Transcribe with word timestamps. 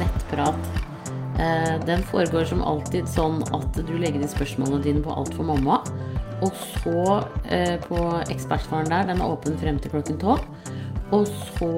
nettprat. 0.00 0.70
Eh, 1.38 1.74
Den 1.86 2.02
foregår 2.02 2.48
som 2.50 2.64
alltid 2.66 3.08
sånn 3.10 3.42
at 3.54 3.78
du 3.78 3.94
legger 3.98 4.22
inn 4.22 4.30
spørsmålene 4.30 4.82
dine 4.82 5.04
på 5.04 5.14
Alt 5.14 5.34
for 5.36 5.46
mamma. 5.46 5.80
Og 6.42 6.54
så 6.54 7.04
eh, 7.50 7.78
på 7.82 8.00
Ekspertfaren 8.30 8.90
der, 8.90 9.06
den 9.10 9.22
er 9.22 9.30
åpen 9.30 9.58
frem 9.58 9.78
til 9.82 9.94
klokken 9.94 10.18
tolv. 10.22 10.44
Og 11.14 11.26
så 11.28 11.72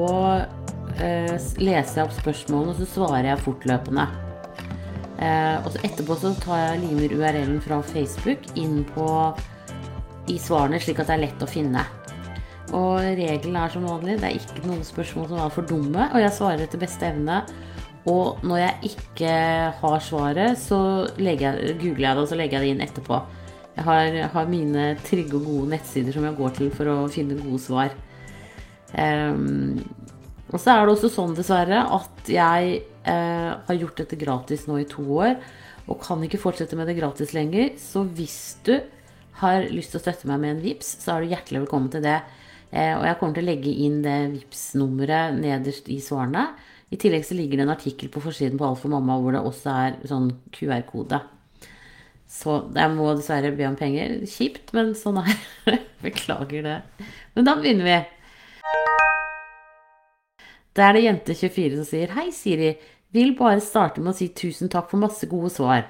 eh, 0.98 1.36
leser 1.60 2.00
jeg 2.00 2.06
opp 2.06 2.16
spørsmålene, 2.16 2.74
og 2.74 2.80
så 2.80 2.88
svarer 2.96 3.32
jeg 3.32 3.44
fortløpende. 3.46 4.08
Og 5.20 5.66
så 5.74 5.80
etterpå 5.84 6.14
så 6.16 6.30
tar 6.40 6.56
jeg 6.62 6.78
limer 6.80 7.12
URL-en 7.12 7.58
fra 7.60 7.82
Facebook 7.84 8.46
inn 8.56 8.78
på 8.94 9.04
i 10.32 10.38
svarene, 10.40 10.80
slik 10.80 11.02
at 11.02 11.10
det 11.10 11.18
er 11.18 11.22
lett 11.26 11.44
å 11.44 11.48
finne. 11.50 11.82
Og 12.76 13.02
regelen 13.02 13.58
er 13.58 13.72
som 13.72 13.84
vanlig, 13.84 14.16
det 14.20 14.30
er 14.30 14.38
ikke 14.38 14.64
noen 14.68 14.84
spørsmål 14.86 15.28
som 15.28 15.42
er 15.42 15.52
for 15.54 15.66
dumme, 15.66 16.06
og 16.06 16.22
jeg 16.22 16.34
svarer 16.36 16.64
etter 16.64 16.80
beste 16.80 17.08
evne. 17.08 17.40
Og 18.08 18.40
når 18.46 18.62
jeg 18.62 18.92
ikke 18.94 19.32
har 19.76 19.98
svaret, 20.04 20.56
så 20.58 20.78
jeg, 21.20 21.36
googler 21.80 22.06
jeg 22.06 22.16
det, 22.16 22.22
og 22.22 22.28
så 22.30 22.38
legger 22.38 22.60
jeg 22.60 22.64
det 22.64 22.74
inn 22.74 22.84
etterpå. 22.86 23.18
Jeg 23.76 23.86
har, 23.86 24.16
har 24.32 24.48
mine 24.50 24.86
trygge 25.04 25.36
og 25.36 25.44
gode 25.46 25.74
nettsider 25.74 26.14
som 26.14 26.24
jeg 26.26 26.38
går 26.38 26.54
til 26.56 26.70
for 26.74 26.90
å 26.90 26.96
finne 27.12 27.38
gode 27.38 27.60
svar. 27.62 27.92
Um, 28.96 29.82
og 30.50 30.58
så 30.58 30.74
er 30.74 30.86
det 30.86 30.94
også 30.96 31.10
sånn, 31.12 31.36
dessverre, 31.36 31.82
at 31.94 32.30
jeg 32.30 32.80
uh, 33.06 33.60
har 33.68 33.78
gjort 33.78 34.00
dette 34.02 34.18
gratis 34.18 34.66
nå 34.66 34.80
i 34.80 34.88
to 34.90 35.04
år. 35.20 35.36
Og 35.90 36.00
kan 36.02 36.22
ikke 36.24 36.40
fortsette 36.40 36.78
med 36.78 36.90
det 36.90 36.98
gratis 36.98 37.34
lenger. 37.36 37.74
Så 37.80 38.04
hvis 38.16 38.40
du 38.66 38.74
har 39.40 39.68
lyst 39.70 39.94
til 39.94 40.00
å 40.00 40.04
støtte 40.04 40.28
meg 40.28 40.42
med 40.42 40.56
en 40.56 40.64
VIPS, 40.64 40.96
så 41.04 41.14
er 41.14 41.22
du 41.22 41.34
hjertelig 41.34 41.64
velkommen 41.66 41.92
til 41.92 42.04
det. 42.04 42.18
Uh, 42.72 42.96
og 42.96 43.06
jeg 43.06 43.20
kommer 43.20 43.36
til 43.36 43.44
å 43.46 43.50
legge 43.52 43.76
inn 43.86 44.02
det 44.06 44.18
VIPS-nummeret 44.34 45.38
nederst 45.38 45.92
i 45.92 46.00
svarene. 46.02 46.48
I 46.90 46.98
tillegg 46.98 47.22
så 47.26 47.36
ligger 47.38 47.60
det 47.60 47.66
en 47.66 47.74
artikkel 47.74 48.10
på 48.10 48.22
forsiden 48.22 48.58
på 48.58 48.66
Alt 48.66 48.80
for 48.82 48.90
mamma 48.90 49.18
hvor 49.22 49.34
det 49.34 49.42
også 49.46 49.74
er 49.86 49.98
sånn 50.10 50.32
QR-kode. 50.54 51.20
Så 52.30 52.56
jeg 52.74 52.94
må 52.94 53.10
dessverre 53.18 53.50
be 53.54 53.66
om 53.66 53.76
penger. 53.78 54.20
Kjipt, 54.30 54.72
men 54.74 54.92
sånn 54.98 55.20
er. 55.22 55.36
Beklager 56.04 56.66
det. 56.66 56.78
Men 57.34 57.46
da 57.46 57.56
begynner 57.58 57.86
vi. 57.86 57.98
Da 60.74 60.86
er 60.86 60.96
det 60.96 61.06
Jente24 61.06 61.78
som 61.78 61.86
sier 61.88 62.14
Hei, 62.14 62.28
Siri. 62.34 62.74
Vil 63.14 63.34
bare 63.38 63.62
starte 63.62 64.02
med 64.02 64.12
å 64.12 64.18
si 64.18 64.28
tusen 64.34 64.70
takk 64.70 64.90
for 64.90 65.02
masse 65.02 65.26
gode 65.30 65.50
svar. 65.54 65.88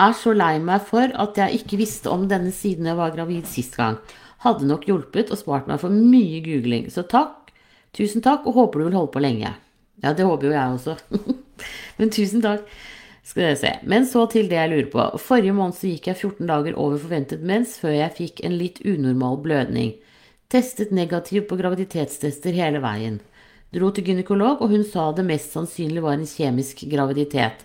Er 0.00 0.12
så 0.16 0.32
lei 0.36 0.56
meg 0.60 0.84
for 0.88 1.12
at 1.20 1.40
jeg 1.40 1.60
ikke 1.60 1.80
visste 1.80 2.12
om 2.12 2.24
denne 2.28 2.52
siden 2.56 2.88
jeg 2.88 2.96
var 2.96 3.12
gravid 3.16 3.48
sist 3.48 3.76
gang. 3.80 3.98
Hadde 4.44 4.68
nok 4.68 4.88
hjulpet 4.88 5.32
og 5.32 5.40
spart 5.40 5.68
meg 5.68 5.80
for 5.80 5.92
mye 5.92 6.40
googling. 6.44 6.88
Så 6.92 7.04
takk. 7.08 7.52
Tusen 7.92 8.24
takk, 8.24 8.46
og 8.48 8.56
håper 8.56 8.80
du 8.80 8.88
vil 8.88 8.96
holde 8.96 9.12
på 9.12 9.20
lenge. 9.20 9.52
Ja, 10.02 10.12
det 10.12 10.26
håper 10.26 10.50
jo 10.50 10.54
jeg 10.54 10.78
også. 10.78 10.96
Men 11.98 12.12
tusen 12.14 12.42
takk. 12.44 12.66
Skal 13.22 13.44
dere 13.46 13.58
se. 13.60 13.72
Men 13.86 14.06
så 14.08 14.24
til 14.30 14.48
det 14.50 14.58
jeg 14.58 14.70
lurer 14.72 14.88
på. 14.90 15.02
Forrige 15.22 15.54
måned 15.54 15.78
så 15.78 15.90
gikk 15.92 16.08
jeg 16.10 16.18
14 16.18 16.48
dager 16.50 16.74
over 16.74 16.98
forventet 16.98 17.44
mens 17.46 17.76
før 17.78 17.94
jeg 17.94 18.16
fikk 18.16 18.42
en 18.42 18.56
litt 18.58 18.80
unormal 18.82 19.38
blødning. 19.44 19.92
Testet 20.52 20.90
negativ 20.92 21.46
på 21.48 21.56
graviditetstester 21.60 22.56
hele 22.56 22.82
veien. 22.82 23.20
Dro 23.72 23.88
til 23.94 24.10
gynekolog, 24.10 24.60
og 24.60 24.74
hun 24.74 24.82
sa 24.84 25.06
det 25.16 25.24
mest 25.24 25.54
sannsynlig 25.54 26.02
var 26.04 26.18
en 26.18 26.28
kjemisk 26.28 26.82
graviditet. 26.90 27.62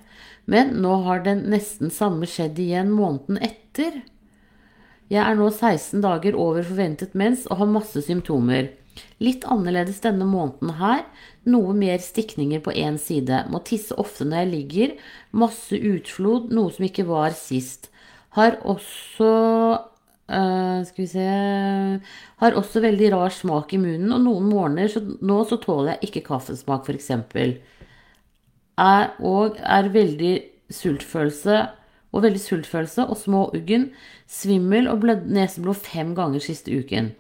Men 0.47 0.77
nå 0.79 0.93
har 1.03 1.25
den 1.25 1.43
nesten 1.51 1.91
samme 1.91 2.29
skjedd 2.29 2.61
igjen 2.63 2.93
måneden 2.95 3.41
etter. 3.43 3.97
Jeg 5.11 5.23
er 5.23 5.35
nå 5.39 5.49
16 5.49 5.99
dager 6.05 6.37
over 6.39 6.63
forventet 6.63 7.17
mens 7.17 7.43
og 7.49 7.59
har 7.59 7.73
masse 7.73 8.05
symptomer. 8.05 8.69
Litt 9.23 9.45
annerledes 9.49 9.99
denne 10.03 10.27
måneden 10.29 10.75
her. 10.79 11.03
Noe 11.49 11.75
mer 11.77 11.99
stikninger 12.03 12.63
på 12.65 12.73
én 12.75 12.99
side. 13.01 13.43
Må 13.51 13.61
tisse 13.67 13.95
ofte 13.99 14.27
når 14.27 14.43
jeg 14.43 14.51
ligger. 14.53 14.95
Masse 15.43 15.77
utflod, 15.77 16.51
noe 16.53 16.73
som 16.75 16.87
ikke 16.87 17.07
var 17.09 17.35
sist. 17.37 17.89
Har 18.37 18.59
også 18.67 19.29
øh, 20.29 20.85
Skal 20.85 21.01
vi 21.01 21.07
se 21.09 21.27
Har 22.41 22.59
også 22.59 22.83
veldig 22.83 23.13
rar 23.13 23.33
smak 23.33 23.73
i 23.73 23.81
munnen, 23.81 24.11
og 24.13 24.21
noen 24.21 24.51
morgener 24.51 24.91
så, 24.91 25.01
nå 25.01 25.39
så 25.49 25.57
tåler 25.63 25.95
jeg 25.95 26.09
ikke 26.09 26.27
kaffesmak, 26.27 26.85
f.eks. 26.85 27.09
Er, 28.77 29.09
og 29.25 29.57
er 29.57 29.89
veldig 29.89 30.35
sultfølelse 30.69 31.63
og 32.13 32.23
veldig 32.23 32.41
sultfølelse 32.41 33.05
og 33.07 33.17
små 33.17 33.45
uggen. 33.55 33.91
Svimmel 34.27 34.89
og 34.91 35.05
neseblod 35.25 35.81
fem 35.85 36.13
ganger 36.17 36.43
siste 36.43 36.73
uken. 36.73 37.11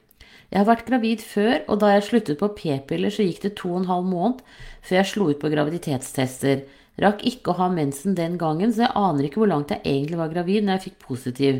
Jeg 0.47 0.61
har 0.61 0.67
vært 0.69 0.87
gravid 0.87 1.23
før, 1.27 1.57
og 1.67 1.81
da 1.81 1.91
jeg 1.91 2.05
sluttet 2.07 2.39
på 2.39 2.47
p-piller, 2.55 3.11
så 3.11 3.25
gikk 3.25 3.41
det 3.43 3.55
to 3.59 3.73
og 3.73 3.81
en 3.81 3.89
halv 3.89 4.05
måned 4.07 4.43
før 4.87 5.01
jeg 5.01 5.09
slo 5.09 5.27
ut 5.31 5.41
på 5.41 5.51
graviditetstester. 5.51 6.61
Rakk 7.03 7.25
ikke 7.29 7.51
å 7.51 7.57
ha 7.59 7.67
mensen 7.69 8.15
den 8.17 8.39
gangen, 8.41 8.71
så 8.73 8.85
jeg 8.85 8.95
aner 8.95 9.27
ikke 9.27 9.43
hvor 9.43 9.51
langt 9.51 9.73
jeg 9.75 9.83
egentlig 9.83 10.21
var 10.21 10.31
gravid 10.31 10.63
når 10.63 10.77
jeg 10.77 10.85
fikk 10.87 10.97
positiv. 11.03 11.59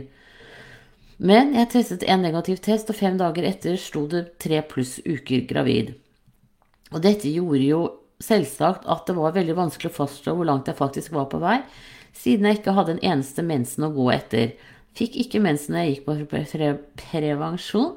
Men 1.18 1.52
jeg 1.58 1.72
testet 1.74 2.06
en 2.08 2.24
negativ 2.24 2.62
test, 2.64 2.90
og 2.94 2.98
fem 2.98 3.18
dager 3.20 3.46
etter 3.50 3.78
sto 3.81 4.06
det 4.09 4.24
tre 4.42 4.62
pluss 4.66 4.98
uker 5.04 5.44
gravid. 5.50 5.96
Og 6.94 7.04
dette 7.04 7.30
gjorde 7.30 7.66
jo 7.66 7.81
selvsagt 8.24 8.88
at 8.90 9.09
det 9.09 9.18
var 9.18 9.36
veldig 9.36 9.58
vanskelig 9.58 9.92
å 9.92 9.98
fastslå 9.98 10.34
hvor 10.38 10.48
langt 10.48 10.69
jeg 10.69 10.80
faktisk 10.80 11.14
var 11.14 11.28
på 11.30 11.42
vei, 11.42 11.59
siden 12.18 12.48
jeg 12.48 12.62
ikke 12.62 12.74
hadde 12.78 12.96
en 12.96 13.06
eneste 13.12 13.44
mensen 13.46 13.86
å 13.86 13.94
gå 13.94 14.08
etter. 14.16 14.56
Fikk 14.98 15.19
ikke 15.22 15.44
mensen 15.44 15.75
når 15.75 15.84
jeg 15.84 15.92
gikk 15.92 16.08
på 16.08 16.16
pre 16.31 16.46
pre 16.50 16.72
prevensjon. 16.98 17.92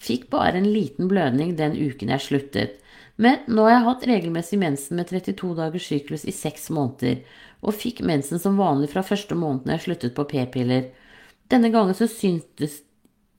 Fikk 0.00 0.28
bare 0.32 0.58
en 0.58 0.70
liten 0.72 1.10
blødning 1.10 1.56
den 1.58 1.76
uken 1.76 2.12
jeg 2.14 2.24
sluttet. 2.24 2.76
Men 3.20 3.42
nå 3.52 3.66
har 3.66 3.74
jeg 3.74 3.86
hatt 3.86 4.06
regelmessig 4.08 4.58
mensen 4.62 4.96
med 4.96 5.10
32 5.10 5.52
dagers 5.58 5.88
syklus 5.90 6.24
i 6.24 6.32
seks 6.32 6.70
måneder, 6.72 7.18
og 7.60 7.76
fikk 7.76 8.00
mensen 8.08 8.40
som 8.40 8.56
vanlig 8.56 8.88
fra 8.94 9.04
første 9.04 9.36
måneden 9.36 9.74
jeg 9.74 9.84
sluttet 9.84 10.14
på 10.16 10.24
p-piller. 10.30 10.86
Denne 11.52 11.68
gangen 11.74 11.96
så 11.98 12.08
syntes, 12.08 12.78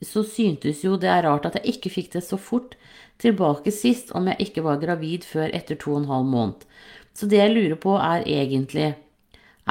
så 0.05 0.21
syntes 0.27 0.83
jo 0.85 0.99
det 1.01 1.09
er 1.09 1.25
rart 1.25 1.47
at 1.49 1.57
jeg 1.57 1.77
ikke 1.77 1.93
fikk 1.95 2.11
det 2.13 2.21
så 2.27 2.37
fort 2.37 2.75
tilbake 3.21 3.73
sist 3.73 4.13
om 4.17 4.29
jeg 4.29 4.49
ikke 4.49 4.65
var 4.65 4.81
gravid 4.81 5.25
før 5.25 5.49
etter 5.49 5.79
to 5.81 5.95
og 5.95 6.03
en 6.03 6.11
halv 6.11 6.29
måned. 6.29 6.67
Så 7.17 7.25
det 7.29 7.41
jeg 7.41 7.55
lurer 7.55 7.81
på 7.81 7.97
er 7.97 8.27
egentlig 8.29 8.91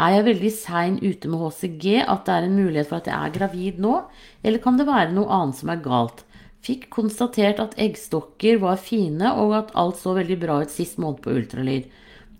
er 0.01 0.15
jeg 0.15 0.27
veldig 0.27 0.51
sein 0.55 0.99
ute 1.03 1.31
med 1.31 1.43
HCG, 1.43 1.87
at 2.07 2.27
det 2.27 2.35
er 2.35 2.47
en 2.47 2.59
mulighet 2.59 2.89
for 2.89 3.01
at 3.01 3.09
jeg 3.11 3.17
er 3.19 3.35
gravid 3.35 3.81
nå, 3.83 3.97
eller 4.43 4.63
kan 4.63 4.79
det 4.79 4.87
være 4.89 5.15
noe 5.15 5.31
annet 5.35 5.59
som 5.59 5.73
er 5.73 5.83
galt? 5.85 6.23
Fikk 6.61 6.91
konstatert 6.93 7.61
at 7.63 7.77
eggstokker 7.81 8.61
var 8.61 8.81
fine, 8.83 9.33
og 9.33 9.55
at 9.57 9.73
alt 9.81 10.01
så 10.01 10.13
veldig 10.19 10.37
bra 10.43 10.61
ut 10.65 10.73
sist 10.73 10.99
måned 11.01 11.23
på 11.25 11.33
ultralyd. 11.33 11.89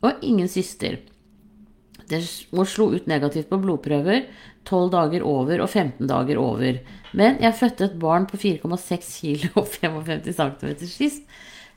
Og 0.05 0.25
ingen 0.25 0.49
syster. 0.49 0.99
Det 2.11 2.21
slo 2.27 2.91
ut 2.93 3.07
negativt 3.09 3.49
på 3.49 3.61
blodprøver, 3.63 4.27
12 4.69 4.91
dager 4.93 5.25
over 5.25 5.63
og 5.65 5.71
15 5.71 6.09
dager 6.11 6.41
over. 6.43 6.81
Men 7.17 7.39
jeg 7.41 7.57
fødte 7.57 7.87
et 7.87 7.99
barn 8.03 8.27
på 8.29 8.41
4,6 8.41 9.13
kg 9.21 9.47
og 9.55 9.69
55 9.71 10.35
cm 10.37 10.75
sist. 10.91 11.23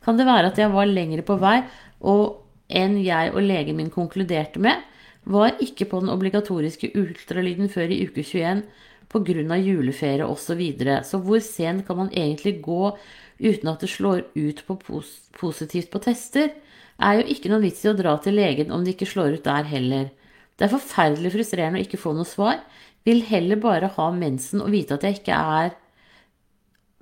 Kan 0.04 0.18
det 0.20 0.28
være 0.28 0.52
at 0.52 0.60
jeg 0.60 0.74
var 0.74 0.90
lengre 0.90 1.24
på 1.24 1.38
vei 1.40 1.62
og 2.04 2.42
enn 2.68 2.98
jeg 3.00 3.31
og 3.31 3.46
legen 3.46 3.78
min 3.80 3.94
konkluderte 3.94 4.60
med? 4.60 4.81
Var 5.24 5.62
ikke 5.64 5.88
på 5.88 6.02
den 6.04 6.12
obligatoriske 6.12 6.92
ultralyden 7.00 7.70
før 7.72 7.94
i 7.94 8.02
uke 8.10 8.25
21 8.25 8.66
pga. 9.09 9.58
juleferie 9.58 10.25
osv. 10.25 10.46
Så, 10.46 10.56
videre. 10.56 11.03
så 11.03 11.18
hvor 11.18 11.40
sent 11.40 11.88
kan 11.88 11.97
man 11.97 12.12
egentlig 12.12 12.62
gå 12.62 12.97
uten 13.40 13.69
at 13.69 13.80
det 13.80 13.90
slår 13.90 14.25
ut 14.36 14.66
på 14.68 14.75
pos 14.75 15.30
positivt 15.40 15.91
på 15.91 16.00
tester? 16.00 16.52
Er 17.00 17.19
jo 17.19 17.28
ikke 17.28 17.50
noen 17.50 17.66
vits 17.66 17.84
i 17.86 17.90
å 17.90 17.97
dra 17.97 18.18
til 18.22 18.38
legen 18.38 18.72
om 18.72 18.84
det 18.84 18.96
ikke 18.96 19.09
slår 19.09 19.40
ut 19.40 19.46
der 19.47 19.63
heller. 19.63 20.12
Det 20.56 20.68
er 20.68 20.75
forferdelig 20.75 21.34
frustrerende 21.34 21.81
å 21.81 21.84
ikke 21.84 22.00
få 22.00 22.13
noe 22.13 22.30
svar. 22.30 22.59
Vil 23.03 23.24
heller 23.28 23.59
bare 23.59 23.90
ha 23.96 24.12
mensen 24.13 24.62
og 24.62 24.72
vite 24.72 24.95
at 24.95 25.04
jeg 25.04 25.19
ikke 25.19 25.39
er 25.39 25.74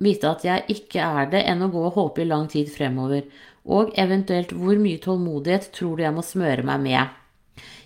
vite 0.02 0.30
at 0.30 0.44
jeg 0.46 0.64
ikke 0.72 1.02
er 1.02 1.30
det, 1.30 1.42
enn 1.46 1.62
å 1.62 1.70
gå 1.72 1.82
og 1.86 1.96
håpe 1.98 2.24
i 2.24 2.28
lang 2.28 2.48
tid 2.50 2.70
fremover. 2.74 3.26
Og 3.62 3.92
eventuelt 3.98 4.54
hvor 4.56 4.78
mye 4.82 5.00
tålmodighet 5.02 5.70
tror 5.76 5.96
du 5.96 6.06
jeg 6.06 6.16
må 6.16 6.24
smøre 6.26 6.66
meg 6.66 6.82
med? 6.88 7.21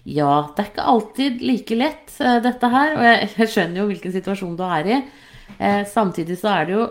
Ja, 0.07 0.53
det 0.55 0.63
er 0.63 0.69
ikke 0.71 0.91
alltid 0.93 1.41
like 1.43 1.77
lett, 1.79 2.13
eh, 2.23 2.39
dette 2.45 2.71
her. 2.71 2.95
Og 2.95 3.07
jeg, 3.41 3.49
skjønner 3.51 3.83
jo 3.83 3.89
hvilken 3.91 4.15
situasjon 4.15 4.55
du 4.59 4.63
er 4.67 4.91
i. 4.93 5.01
Eh, 5.59 5.83
samtidig 5.91 6.39
så 6.41 6.51
er 6.53 6.67
det 6.67 6.75
jo 6.75 6.87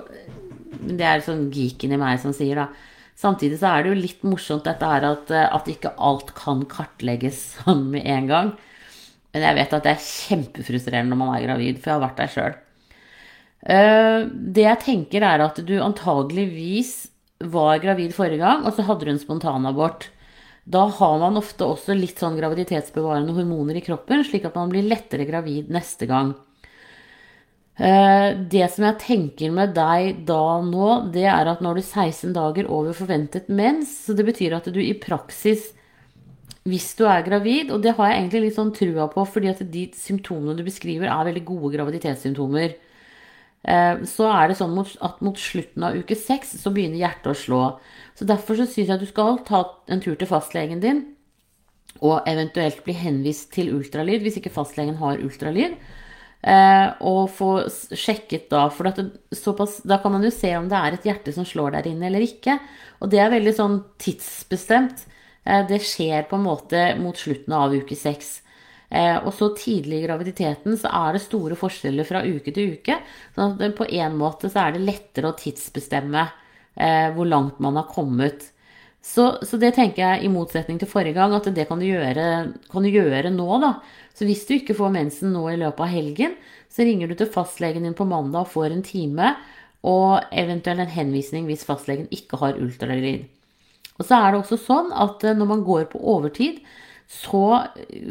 Det 0.76 1.04
er 1.04 1.24
sånn 1.24 1.48
geeken 1.52 1.96
i 1.96 2.00
meg 2.00 2.20
som 2.22 2.34
sier, 2.36 2.60
da. 2.60 2.68
Samtidig 3.16 3.62
så 3.62 3.72
er 3.72 3.84
det 3.84 3.94
jo 3.94 4.02
litt 4.02 4.26
morsomt 4.28 4.66
dette 4.68 4.90
her 4.90 5.08
at, 5.08 5.32
eh, 5.32 5.48
at 5.48 5.70
ikke 5.72 5.96
alt 5.96 6.34
kan 6.36 6.66
kartlegges 6.68 7.42
sånn 7.62 7.88
med 7.94 8.04
en 8.04 8.30
gang. 8.32 8.54
Men 9.36 9.48
jeg 9.48 9.60
vet 9.60 9.76
at 9.76 9.88
det 9.88 9.96
er 9.96 10.06
kjempefrustrerende 10.10 11.12
når 11.12 11.20
man 11.20 11.34
er 11.36 11.48
gravid, 11.48 11.80
for 11.80 11.92
jeg 11.92 11.98
har 11.98 12.06
vært 12.06 12.22
der 12.22 12.32
sjøl. 12.32 12.62
Det 13.66 14.64
jeg 14.64 14.80
tenker, 14.84 15.24
er 15.26 15.42
at 15.44 15.58
du 15.68 15.74
antageligvis 15.82 16.94
var 17.52 17.82
gravid 17.84 18.14
forrige 18.16 18.40
gang, 18.40 18.64
og 18.64 18.76
så 18.78 18.86
hadde 18.88 19.08
du 19.08 19.12
en 19.12 19.20
spontanabort. 19.20 20.08
Da 20.66 20.88
har 20.90 21.20
man 21.22 21.38
ofte 21.38 21.68
også 21.68 21.94
litt 21.94 22.22
sånn 22.22 22.40
graviditetsbevarende 22.40 23.36
hormoner 23.38 23.78
i 23.78 23.86
kroppen, 23.86 24.24
slik 24.26 24.48
at 24.50 24.58
man 24.58 24.72
blir 24.72 24.88
lettere 24.90 25.28
gravid 25.30 25.70
neste 25.74 26.10
gang. 26.10 26.34
Eh, 27.76 28.30
det 28.50 28.66
som 28.72 28.88
jeg 28.88 29.02
tenker 29.04 29.52
med 29.54 29.76
deg 29.76 30.24
da 30.26 30.62
nå, 30.64 30.90
det 31.14 31.28
er 31.28 31.52
at 31.52 31.62
når 31.62 31.78
du 31.78 31.82
er 31.84 31.90
16 32.08 32.34
dager 32.34 32.70
over 32.72 32.96
forventet 32.98 33.50
mens, 33.52 33.92
så 34.08 34.16
det 34.16 34.26
betyr 34.30 34.56
at 34.58 34.70
du 34.72 34.80
i 34.82 34.96
praksis 34.98 35.74
hvis 36.66 36.96
du 36.98 37.04
er 37.06 37.22
gravid, 37.22 37.70
og 37.70 37.84
det 37.84 37.94
har 37.94 38.10
jeg 38.10 38.22
egentlig 38.24 38.48
litt 38.48 38.56
sånn 38.56 38.72
trua 38.74 39.06
på, 39.12 39.22
fordi 39.30 39.52
at 39.52 39.60
de 39.70 39.84
symptomene 39.94 40.56
du 40.58 40.64
beskriver, 40.66 41.12
er 41.12 41.28
veldig 41.28 41.44
gode 41.46 41.70
graviditetssymptomer, 41.76 42.74
så 43.66 44.28
er 44.30 44.52
det 44.52 44.60
sånn 44.60 44.76
at 44.78 45.22
mot 45.26 45.40
slutten 45.42 45.88
av 45.88 45.96
uke 45.98 46.14
seks 46.14 46.52
så 46.62 46.70
begynner 46.70 47.02
hjertet 47.02 47.32
å 47.32 47.40
slå. 47.40 47.62
Så 48.14 48.28
derfor 48.30 48.60
så 48.60 48.68
syns 48.70 48.92
jeg 48.92 48.94
at 48.94 49.02
du 49.02 49.10
skal 49.10 49.40
ta 49.48 49.64
en 49.90 50.04
tur 50.04 50.14
til 50.20 50.30
fastlegen 50.30 50.84
din, 50.84 51.02
og 52.04 52.28
eventuelt 52.30 52.84
bli 52.86 52.94
henvist 53.00 53.50
til 53.56 53.72
ultralyd 53.74 54.22
hvis 54.22 54.38
ikke 54.42 54.54
fastlegen 54.54 55.00
har 55.02 55.22
ultralyd. 55.24 55.78
Eh, 56.46 56.88
og 57.02 57.32
få 57.34 57.50
sjekket 57.98 58.52
da, 58.52 58.68
for 58.70 58.92
såpass, 59.34 59.80
da 59.88 59.98
kan 60.02 60.14
man 60.14 60.26
jo 60.28 60.30
se 60.34 60.52
om 60.60 60.68
det 60.70 60.78
er 60.78 60.98
et 60.98 61.08
hjerte 61.08 61.34
som 61.34 61.48
slår 61.48 61.74
der 61.74 61.90
inne 61.90 62.12
eller 62.12 62.22
ikke. 62.22 62.60
Og 63.02 63.10
det 63.10 63.22
er 63.24 63.34
veldig 63.34 63.54
sånn 63.58 63.80
tidsbestemt. 64.02 65.08
Eh, 65.42 65.64
det 65.70 65.82
skjer 65.82 66.28
på 66.30 66.38
en 66.38 66.46
måte 66.46 66.84
mot 67.02 67.18
slutten 67.18 67.56
av 67.58 67.74
uke 67.74 67.98
seks. 67.98 68.44
Eh, 68.96 69.18
og 69.20 69.34
så 69.36 69.52
tidlig 69.58 70.00
i 70.00 70.08
graviditeten 70.08 70.80
så 70.80 70.92
er 71.04 71.16
det 71.16 71.26
store 71.26 71.58
forskjeller 71.60 72.08
fra 72.08 72.24
uke 72.24 72.54
til 72.56 72.78
uke. 72.78 73.00
sånn 73.36 73.58
at 73.60 73.78
på 73.78 73.88
en 73.92 74.18
måte 74.18 74.52
så 74.52 74.68
er 74.68 74.76
det 74.76 74.86
lettere 74.88 75.32
å 75.32 75.38
tidsbestemme 75.40 76.28
hvor 76.76 77.24
langt 77.24 77.62
man 77.64 77.78
har 77.80 77.86
kommet. 77.88 78.42
Så, 79.06 79.38
så, 79.46 79.58
det 79.62 79.76
tenker 79.78 80.02
jeg, 80.02 80.26
i 80.26 80.32
motsetning 80.34 80.80
til 80.82 80.90
forrige 80.90 81.16
gang, 81.16 81.32
at 81.38 81.46
det 81.54 81.68
kan 81.70 81.80
du 81.80 81.86
gjøre, 81.86 82.24
kan 82.72 82.86
du 82.86 82.90
gjøre 82.90 83.30
nå, 83.32 83.46
da. 83.62 83.76
Så 84.18 84.26
hvis 84.26 84.42
du 84.48 84.56
ikke 84.56 84.76
får 84.76 84.96
mensen 84.96 85.36
nå 85.36 85.44
i 85.52 85.60
løpet 85.62 85.84
av 85.86 85.92
helgen, 85.94 86.34
så 86.74 86.88
ringer 86.88 87.12
du 87.12 87.14
til 87.20 87.30
fastlegen 87.32 87.86
din 87.86 87.94
på 87.96 88.08
mandag 88.10 88.48
og 88.48 88.52
får 88.56 88.74
en 88.74 88.82
time, 88.84 89.36
og 89.86 90.26
eventuelt 90.34 90.82
en 90.82 90.96
henvisning 90.96 91.46
hvis 91.46 91.68
fastlegen 91.68 92.10
ikke 92.18 92.42
har 92.42 92.58
ultralyd. 92.58 93.28
Og 94.00 94.08
så 94.08 94.18
er 94.18 94.34
det 94.34 94.42
også 94.42 94.58
sånn 94.60 94.90
at 94.98 95.22
eh, 95.24 95.38
når 95.38 95.52
man 95.54 95.62
går 95.68 95.86
på 95.94 96.02
overtid, 96.02 96.64
så 97.12 97.46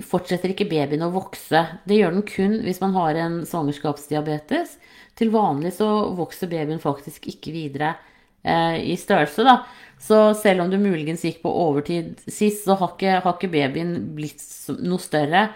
fortsetter 0.06 0.52
ikke 0.52 0.68
babyen 0.70 1.02
å 1.04 1.12
vokse. 1.14 1.64
Det 1.84 1.98
gjør 1.98 2.14
den 2.14 2.26
kun 2.28 2.60
hvis 2.64 2.80
man 2.82 2.94
har 2.96 3.18
en 3.18 3.40
svangerskapsdiabetes. 3.48 4.76
Til 5.18 5.32
vanlig 5.34 5.74
så 5.76 5.88
vokser 6.14 6.50
babyen 6.50 6.82
faktisk 6.82 7.26
ikke 7.30 7.54
videre 7.54 7.94
eh, 8.42 8.78
i 8.92 8.96
størrelse, 8.98 9.46
da. 9.46 9.58
Så 10.04 10.18
selv 10.38 10.64
om 10.64 10.70
du 10.70 10.78
muligens 10.78 11.22
gikk 11.24 11.40
på 11.44 11.52
overtid 11.52 12.18
sist, 12.26 12.64
så 12.66 12.76
har 12.78 12.94
ikke, 12.94 13.20
har 13.24 13.36
ikke 13.36 13.52
babyen 13.52 13.94
blitt 14.16 14.42
noe 14.82 15.02
større. 15.02 15.48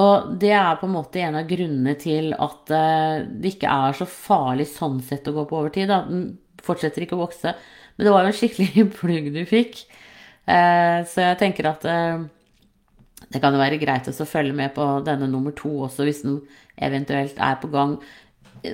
Og 0.00 0.34
det 0.40 0.52
er 0.54 0.78
på 0.80 0.86
en 0.86 0.94
måte 0.94 1.22
en 1.22 1.38
av 1.40 1.48
grunnene 1.48 1.96
til 2.00 2.32
at 2.36 2.72
uh, 2.72 3.22
det 3.26 3.56
ikke 3.56 3.72
er 3.72 3.96
så 3.98 4.06
farlig 4.08 4.68
sånn 4.70 5.00
sett 5.04 5.26
å 5.28 5.34
gå 5.36 5.46
på 5.48 5.58
overtid. 5.58 5.90
Da. 5.90 6.04
Den 6.08 6.28
fortsetter 6.64 7.04
ikke 7.04 7.18
å 7.18 7.24
vokse. 7.24 7.54
Men 7.96 8.06
det 8.06 8.12
var 8.14 8.24
jo 8.24 8.30
en 8.30 8.38
skikkelig 8.38 8.86
plugg 9.00 9.32
du 9.34 9.42
fikk. 9.48 9.82
Uh, 10.46 11.02
så 11.10 11.26
jeg 11.26 11.40
tenker 11.42 11.70
at 11.72 11.84
uh, 11.88 12.22
det 13.28 13.40
kan 13.42 13.54
jo 13.54 13.60
være 13.60 13.78
greit 13.80 14.08
å 14.08 14.28
følge 14.28 14.56
med 14.56 14.72
på 14.74 14.86
denne 15.06 15.28
nummer 15.30 15.54
to 15.56 15.70
også, 15.86 16.06
hvis 16.08 16.24
den 16.24 16.40
eventuelt 16.80 17.36
er 17.38 17.58
på 17.60 17.70
gang. 17.72 17.98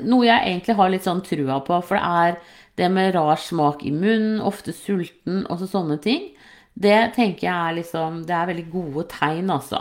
Noe 0.06 0.26
jeg 0.26 0.52
egentlig 0.52 0.76
har 0.78 0.92
litt 0.92 1.06
sånn 1.06 1.24
trua 1.26 1.58
på, 1.66 1.80
for 1.84 1.98
det 1.98 2.06
er 2.06 2.38
det 2.76 2.88
med 2.92 3.14
rar 3.16 3.40
smak 3.40 3.82
i 3.88 3.92
munnen, 3.92 4.38
ofte 4.44 4.74
sulten, 4.76 5.44
og 5.50 5.64
sånne 5.64 5.98
ting. 6.04 6.30
Det 6.76 7.14
tenker 7.16 7.46
jeg 7.46 7.56
er 7.56 7.76
liksom 7.78 8.18
Det 8.28 8.34
er 8.36 8.50
veldig 8.50 8.66
gode 8.68 9.06
tegn, 9.08 9.48
altså. 9.52 9.80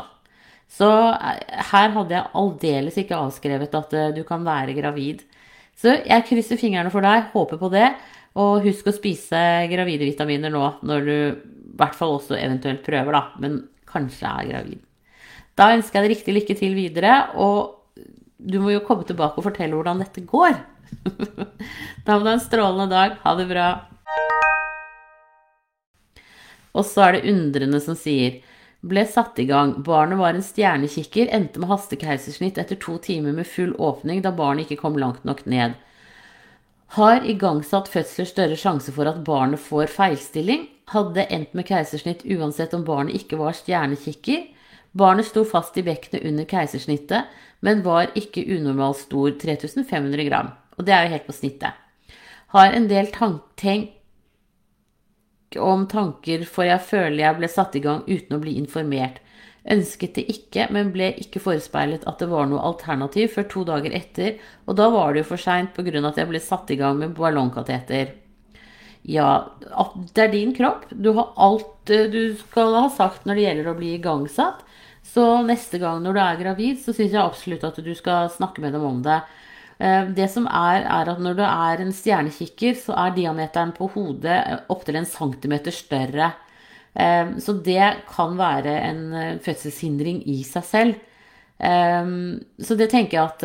Så 0.71 0.87
eh, 1.13 1.61
her 1.71 1.91
hadde 1.95 2.15
jeg 2.15 2.31
aldeles 2.39 2.99
ikke 2.99 3.19
avskrevet 3.19 3.75
at 3.77 3.95
eh, 3.95 4.13
du 4.15 4.23
kan 4.27 4.45
være 4.47 4.75
gravid. 4.77 5.23
Så 5.75 5.97
jeg 5.99 6.25
krysser 6.29 6.59
fingrene 6.59 6.91
for 6.93 7.03
deg, 7.05 7.29
håper 7.35 7.59
på 7.61 7.71
det. 7.73 7.89
Og 8.39 8.63
husk 8.65 8.87
å 8.89 8.95
spise 8.95 9.41
gravide 9.71 10.07
vitaminer 10.07 10.51
nå, 10.51 10.63
når 10.87 11.05
du 11.05 11.15
i 11.15 11.77
hvert 11.79 11.95
fall 11.95 12.15
også 12.17 12.37
eventuelt 12.39 12.83
prøver, 12.83 13.15
da. 13.15 13.23
Men 13.43 13.59
kanskje 13.95 14.29
er 14.29 14.51
gravid. 14.51 14.83
Da 15.55 15.71
ønsker 15.73 15.99
jeg 15.99 16.05
deg 16.05 16.13
riktig 16.17 16.35
lykke 16.35 16.59
til 16.59 16.77
videre. 16.77 17.17
Og 17.39 18.03
du 18.37 18.59
må 18.61 18.75
jo 18.75 18.83
komme 18.85 19.07
tilbake 19.07 19.39
og 19.39 19.47
fortelle 19.47 19.77
hvordan 19.77 20.03
dette 20.03 20.25
går. 20.27 20.57
da 22.05 22.17
må 22.17 22.25
du 22.25 22.29
ha 22.29 22.35
en 22.35 22.43
strålende 22.43 22.89
dag. 22.91 23.15
Ha 23.23 23.35
det 23.39 23.47
bra. 23.49 23.69
Og 26.75 26.83
så 26.83 27.07
er 27.07 27.15
det 27.15 27.31
undrende 27.31 27.79
som 27.81 27.95
sier 27.97 28.41
ble 28.85 29.05
satt 29.09 29.39
i 29.41 29.47
gang. 29.49 29.73
Barnet 29.83 30.19
var 30.19 30.35
en 30.35 30.45
stjernekikker, 30.45 31.31
endte 31.33 31.61
med 31.61 31.71
hastekeisersnitt 31.71 32.59
etter 32.61 32.77
to 32.81 32.99
timer 33.01 33.33
med 33.33 33.49
full 33.49 33.73
åpning 33.81 34.21
da 34.21 34.33
barnet 34.35 34.67
ikke 34.67 34.83
kom 34.83 34.99
langt 35.01 35.25
nok 35.25 35.45
ned. 35.49 35.73
Har 36.95 37.25
igangsatt 37.25 37.89
fødsler 37.91 38.29
større 38.29 38.59
sjanse 38.59 38.93
for 38.93 39.09
at 39.09 39.23
barnet 39.25 39.59
får 39.63 39.89
feilstilling? 39.95 40.67
Hadde 40.93 41.25
endt 41.33 41.55
med 41.57 41.65
keisersnitt 41.65 42.21
uansett 42.29 42.73
om 42.77 42.83
barnet 42.85 43.17
ikke 43.17 43.39
var 43.39 43.57
stjernekikker? 43.57 44.43
Barnet 44.95 45.27
sto 45.27 45.43
fast 45.47 45.77
i 45.77 45.83
bekkenet 45.83 46.23
under 46.29 46.45
keisersnittet, 46.47 47.31
men 47.65 47.83
var 47.83 48.13
ikke 48.15 48.45
unormalt 48.55 49.01
stor, 49.01 49.33
3500 49.41 50.27
gram. 50.29 50.53
Og 50.77 50.85
det 50.85 50.93
er 50.93 51.05
jo 51.05 51.13
helt 51.15 51.27
på 51.27 51.35
snittet. 51.35 51.73
Har 52.53 52.71
en 52.71 52.87
del 52.87 53.09
tenk 53.11 53.91
om 55.59 55.87
tanker, 55.87 56.45
for 56.45 56.67
jeg 56.67 56.83
føler 56.83 57.23
jeg 57.23 57.37
ble 57.39 57.49
satt 57.51 57.75
i 57.75 57.83
gang 57.83 58.03
uten 58.07 58.37
å 58.37 58.41
bli 58.43 58.55
informert. 58.59 59.19
Ønsket 59.65 60.19
det 60.19 60.27
ikke, 60.29 60.67
men 60.69 60.91
ble 60.93 61.09
ikke 61.17 61.41
forespeilet 61.41 62.05
at 62.05 62.19
det 62.21 62.29
var 62.29 62.45
noe 62.47 62.61
alternativ 62.61 63.33
før 63.33 63.47
to 63.49 63.63
dager 63.65 63.95
etter, 63.97 64.35
og 64.69 64.77
da 64.77 64.91
var 64.93 65.13
det 65.13 65.23
jo 65.23 65.31
for 65.31 65.41
seint 65.41 65.73
pga. 65.73 66.07
at 66.07 66.17
jeg 66.21 66.29
ble 66.29 66.39
satt 66.39 66.71
i 66.71 66.77
gang 66.77 66.99
med 66.99 67.15
ballongkateter. 67.17 68.13
Ja, 69.05 69.29
det 70.15 70.23
er 70.23 70.31
din 70.33 70.53
kropp. 70.57 70.87
Du 70.89 71.11
har 71.13 71.33
alt 71.37 71.91
eh, 71.93 72.07
du 72.09 72.35
skal 72.39 72.73
ha 72.73 72.87
sagt 72.93 73.27
når 73.27 73.37
det 73.37 73.47
gjelder 73.47 73.71
å 73.71 73.77
bli 73.77 73.93
igangsatt. 73.99 74.63
Så 75.05 75.23
neste 75.45 75.79
gang 75.79 76.01
når 76.03 76.15
du 76.15 76.21
er 76.23 76.39
gravid, 76.39 76.79
så 76.81 76.93
syns 76.93 77.13
jeg 77.13 77.21
absolutt 77.21 77.65
at 77.67 77.77
du 77.85 77.91
skal 77.95 78.31
snakke 78.33 78.63
med 78.63 78.73
dem 78.75 78.85
om 78.87 79.03
det. 79.05 79.19
Eh, 79.77 80.07
det 80.15 80.27
som 80.31 80.47
er, 80.47 80.85
er 80.87 81.11
at 81.11 81.21
når 81.21 81.37
du 81.37 81.43
er 81.45 81.83
en 81.83 81.93
stjernekikker, 81.93 82.77
så 82.79 82.95
er 83.05 83.15
diameteren 83.17 83.75
på 83.75 83.89
hodet 83.93 84.39
opptil 84.73 84.99
en 84.99 85.09
centimeter 85.09 85.75
større. 85.75 86.31
Eh, 86.95 87.35
så 87.43 87.57
det 87.65 87.91
kan 88.09 88.37
være 88.39 88.77
en 88.87 89.03
eh, 89.13 89.35
fødselshindring 89.43 90.23
i 90.31 90.41
seg 90.47 90.71
selv. 90.71 91.03
Så 91.55 92.75
det 92.75 92.89
tenker 92.91 93.15
jeg 93.15 93.29
at 93.31 93.43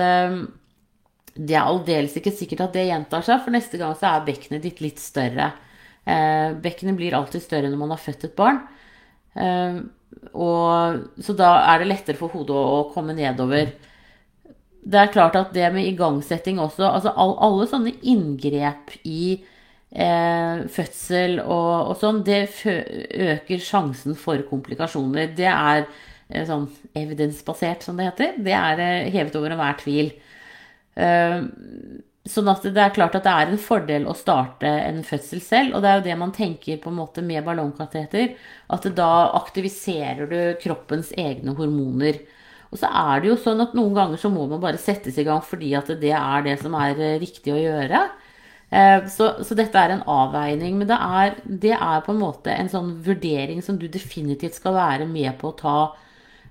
det 1.41 1.57
er 1.57 1.65
aldeles 1.65 2.17
ikke 2.19 2.35
sikkert 2.37 2.67
at 2.67 2.77
det 2.77 2.89
gjentar 2.91 3.25
seg, 3.25 3.41
for 3.45 3.55
neste 3.55 3.81
gang 3.81 3.95
så 3.97 4.11
er 4.11 4.27
bekkenet 4.27 4.65
ditt 4.67 4.83
litt 4.85 5.01
større. 5.01 5.53
Bekkenet 6.61 6.97
blir 6.99 7.15
alltid 7.17 7.45
større 7.45 7.71
når 7.71 7.81
man 7.81 7.95
har 7.95 8.01
født 8.03 8.27
et 8.29 8.35
barn. 8.37 8.59
Og, 10.35 11.01
så 11.23 11.37
da 11.39 11.53
er 11.71 11.81
det 11.81 11.89
lettere 11.89 12.19
for 12.19 12.35
hodet 12.35 12.57
å 12.57 12.83
komme 12.93 13.15
nedover 13.17 13.71
det 14.81 15.01
er 15.01 15.13
klart 15.13 15.37
at 15.37 15.53
det 15.55 15.69
med 15.75 15.89
igangsetting 15.89 16.61
også 16.61 16.87
altså 16.89 17.13
all, 17.17 17.35
Alle 17.45 17.67
sånne 17.69 17.93
inngrep 18.01 18.95
i 19.05 19.37
eh, 19.37 20.63
fødsel 20.73 21.41
og, 21.43 21.91
og, 21.91 21.97
sånn, 22.01 22.23
det 22.27 22.47
øker 22.65 23.65
sjansen 23.65 24.17
for 24.19 24.41
komplikasjoner. 24.49 25.35
Det 25.37 25.51
er 25.51 25.85
eh, 25.85 26.47
sånn 26.49 26.69
evidensbasert, 26.97 27.85
som 27.85 28.01
det 28.01 28.09
heter. 28.09 28.41
Det 28.41 28.57
er 28.57 28.85
eh, 28.87 29.11
hevet 29.13 29.37
over 29.37 29.53
enhver 29.53 29.79
tvil. 29.83 30.15
Uh, 31.01 32.01
sånn 32.29 32.51
at 32.53 32.65
det 32.69 32.83
er 32.83 32.93
klart 32.95 33.15
at 33.17 33.25
det 33.25 33.33
er 33.33 33.51
en 33.51 33.61
fordel 33.61 34.05
å 34.09 34.17
starte 34.19 34.69
en 34.69 35.01
fødsel 35.07 35.41
selv. 35.45 35.77
Og 35.77 35.83
det 35.83 35.91
er 35.91 36.01
jo 36.01 36.07
det 36.09 36.19
man 36.21 36.35
tenker 36.37 36.81
på 36.83 36.93
en 36.93 36.99
måte 37.01 37.25
med 37.25 37.45
ballongkateter. 37.47 38.35
At 38.73 38.89
da 38.97 39.13
aktiviserer 39.41 40.29
du 40.31 40.41
kroppens 40.63 41.15
egne 41.19 41.57
hormoner. 41.59 42.21
Og 42.71 42.79
så 42.79 42.91
er 42.91 43.23
det 43.23 43.33
jo 43.33 43.39
sånn 43.41 43.63
at 43.65 43.73
noen 43.75 43.97
ganger 43.97 44.21
så 44.21 44.31
må 44.31 44.45
man 44.51 44.63
bare 44.63 44.79
settes 44.79 45.17
i 45.19 45.27
gang 45.27 45.41
fordi 45.43 45.73
at 45.79 45.91
det 46.01 46.13
er 46.15 46.45
det 46.47 46.59
som 46.61 46.77
er 46.79 46.99
eh, 46.99 47.17
riktig 47.23 47.55
å 47.55 47.59
gjøre. 47.59 48.05
Eh, 48.71 49.09
så, 49.11 49.33
så 49.43 49.57
dette 49.59 49.81
er 49.81 49.97
en 49.97 50.05
avveining. 50.07 50.77
Men 50.79 50.91
det 50.91 50.99
er, 51.01 51.41
det 51.45 51.75
er, 51.75 52.05
på 52.07 52.15
en 52.15 52.23
måte 52.23 52.55
en 52.55 52.71
sånn 52.71 52.95
vurdering 53.07 53.65
som 53.67 53.81
du 53.81 53.89
definitivt 53.91 54.61
skal 54.61 54.77
være 54.79 55.09
med 55.11 55.35
på 55.41 55.51
å 55.51 55.59
ta 55.59 55.79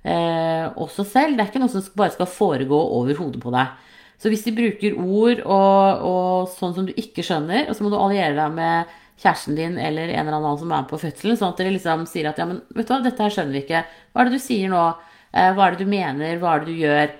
eh, 0.03 0.65
også 0.75 1.07
selv. 1.07 1.37
Det 1.37 1.45
er 1.45 1.53
ikke 1.53 1.63
noe 1.63 1.71
som 1.71 1.87
bare 1.95 2.17
skal 2.17 2.33
foregå 2.33 2.81
over 2.99 3.21
hodet 3.21 3.45
på 3.45 3.55
deg. 3.55 3.77
Så 4.19 4.31
hvis 4.31 4.43
de 4.43 4.55
bruker 4.55 4.97
ord 4.99 5.43
og, 5.45 6.01
og 6.09 6.49
sånn 6.51 6.73
som 6.75 6.87
du 6.87 6.91
ikke 6.99 7.23
skjønner, 7.23 7.69
og 7.69 7.77
så 7.77 7.85
må 7.85 7.91
du 7.93 7.99
alliere 7.99 8.35
deg 8.35 8.57
med 8.57 8.97
kjæresten 9.19 9.55
din 9.55 9.77
eller 9.79 10.11
en 10.11 10.27
eller 10.27 10.37
annen 10.39 10.59
som 10.59 10.71
er 10.71 10.83
med 10.83 10.89
på 10.91 10.99
fødselen, 10.99 11.39
sånn 11.39 11.53
at 11.53 11.61
dere 11.61 11.75
liksom 11.75 12.05
sier 12.07 12.29
at 12.29 12.39
ja, 12.39 12.47
men 12.47 12.61
vet 12.75 12.87
du 12.87 12.93
hva, 12.93 12.99
dette 13.03 13.23
her 13.23 13.35
skjønner 13.35 13.55
vi 13.55 13.63
ikke. 13.65 13.85
Hva 14.11 14.21
er 14.21 14.29
det 14.29 14.39
du 14.39 14.43
sier 14.43 14.71
nå? 14.71 14.83
Eh, 15.31 15.49
hva 15.55 15.65
er 15.65 15.75
det 15.75 15.85
du 15.85 15.91
mener? 15.91 16.39
Hva 16.41 16.53
er 16.53 16.63
det 16.63 16.71
du 16.71 16.83
gjør? 16.83 17.15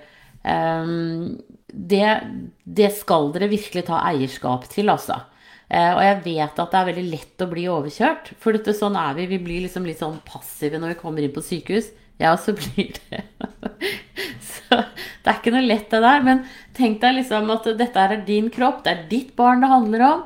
Ehm, 0.52 1.26
det, 1.70 2.06
det 2.64 2.90
skal 2.96 3.30
dere 3.34 3.50
virkelig 3.52 3.84
ta 3.88 4.00
eierskap 4.10 4.66
til, 4.72 4.92
altså. 4.92 5.20
Eh, 5.70 5.92
og 5.94 6.00
jeg 6.02 6.20
vet 6.24 6.58
at 6.58 6.72
det 6.72 6.80
er 6.80 6.88
veldig 6.90 7.06
lett 7.12 7.44
å 7.44 7.50
bli 7.50 7.66
overkjørt. 7.70 8.32
For 8.42 8.56
dette, 8.56 8.74
sånn 8.76 8.98
er 8.98 9.14
vi. 9.18 9.28
Vi 9.30 9.40
blir 9.44 9.64
liksom 9.66 9.86
litt 9.86 10.00
sånn 10.02 10.18
passive 10.26 10.80
når 10.80 10.96
vi 10.96 11.00
kommer 11.02 11.24
inn 11.24 11.34
på 11.34 11.44
sykehus. 11.46 11.92
Ja, 12.20 12.34
så 12.36 12.56
blir 12.56 12.96
det. 12.98 13.22
Det 14.70 15.28
er 15.28 15.36
ikke 15.36 15.52
noe 15.54 15.66
lett, 15.66 15.90
det 15.92 16.00
der. 16.04 16.22
Men 16.26 16.44
tenk 16.76 17.00
deg 17.02 17.18
liksom 17.18 17.50
at 17.52 17.66
dette 17.78 18.06
er 18.06 18.22
din 18.26 18.48
kropp. 18.54 18.84
Det 18.84 18.94
er 18.94 19.04
ditt 19.10 19.34
barn 19.38 19.64
det 19.64 19.72
handler 19.72 20.06
om. 20.06 20.24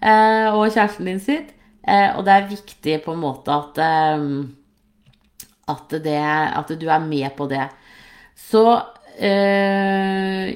Eh, 0.00 0.46
og 0.52 0.68
kjæresten 0.68 1.08
din 1.10 1.22
sitt. 1.22 1.52
Og 1.86 2.24
det 2.26 2.32
er 2.34 2.48
viktig 2.50 2.94
på 3.04 3.12
en 3.14 3.20
måte 3.22 3.54
at 3.54 3.76
at, 5.66 5.96
det, 6.02 6.18
at 6.20 6.72
du 6.78 6.86
er 6.88 7.02
med 7.02 7.28
på 7.38 7.48
det. 7.50 7.66
Så 8.38 8.62
eh, 9.18 10.52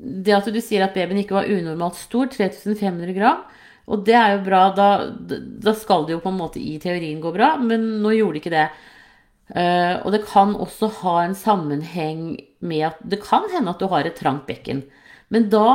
det 0.00 0.36
at 0.36 0.50
du 0.50 0.60
sier 0.62 0.86
at 0.86 0.96
babyen 0.96 1.22
ikke 1.22 1.38
var 1.38 1.50
unormalt 1.50 1.98
stor, 2.00 2.30
3500 2.32 3.14
gram, 3.16 3.44
og 3.90 4.04
det 4.06 4.16
er 4.16 4.36
jo 4.36 4.44
bra, 4.46 4.62
da, 4.74 4.88
da, 5.10 5.74
skal 5.74 6.06
det 6.06 6.16
jo 6.16 6.22
på 6.22 6.30
en 6.30 6.38
måte 6.38 6.62
i 6.62 6.76
teorien 6.82 7.20
gå 7.22 7.32
bra, 7.34 7.56
men 7.62 8.02
nå 8.02 8.14
gjorde 8.14 8.36
det 8.36 8.42
ikke 8.42 8.54
det. 8.54 8.68
Og 10.04 10.12
det 10.14 10.20
kan 10.30 10.52
også 10.54 10.92
ha 11.00 11.14
en 11.24 11.34
sammenheng 11.34 12.20
med 12.60 12.90
at 12.90 13.00
det 13.02 13.22
kan 13.24 13.48
hende 13.52 13.72
at 13.72 13.80
du 13.80 13.88
har 13.90 14.06
et 14.06 14.18
trangt 14.18 14.46
bekken. 14.48 14.84
Men 15.32 15.48
da 15.52 15.66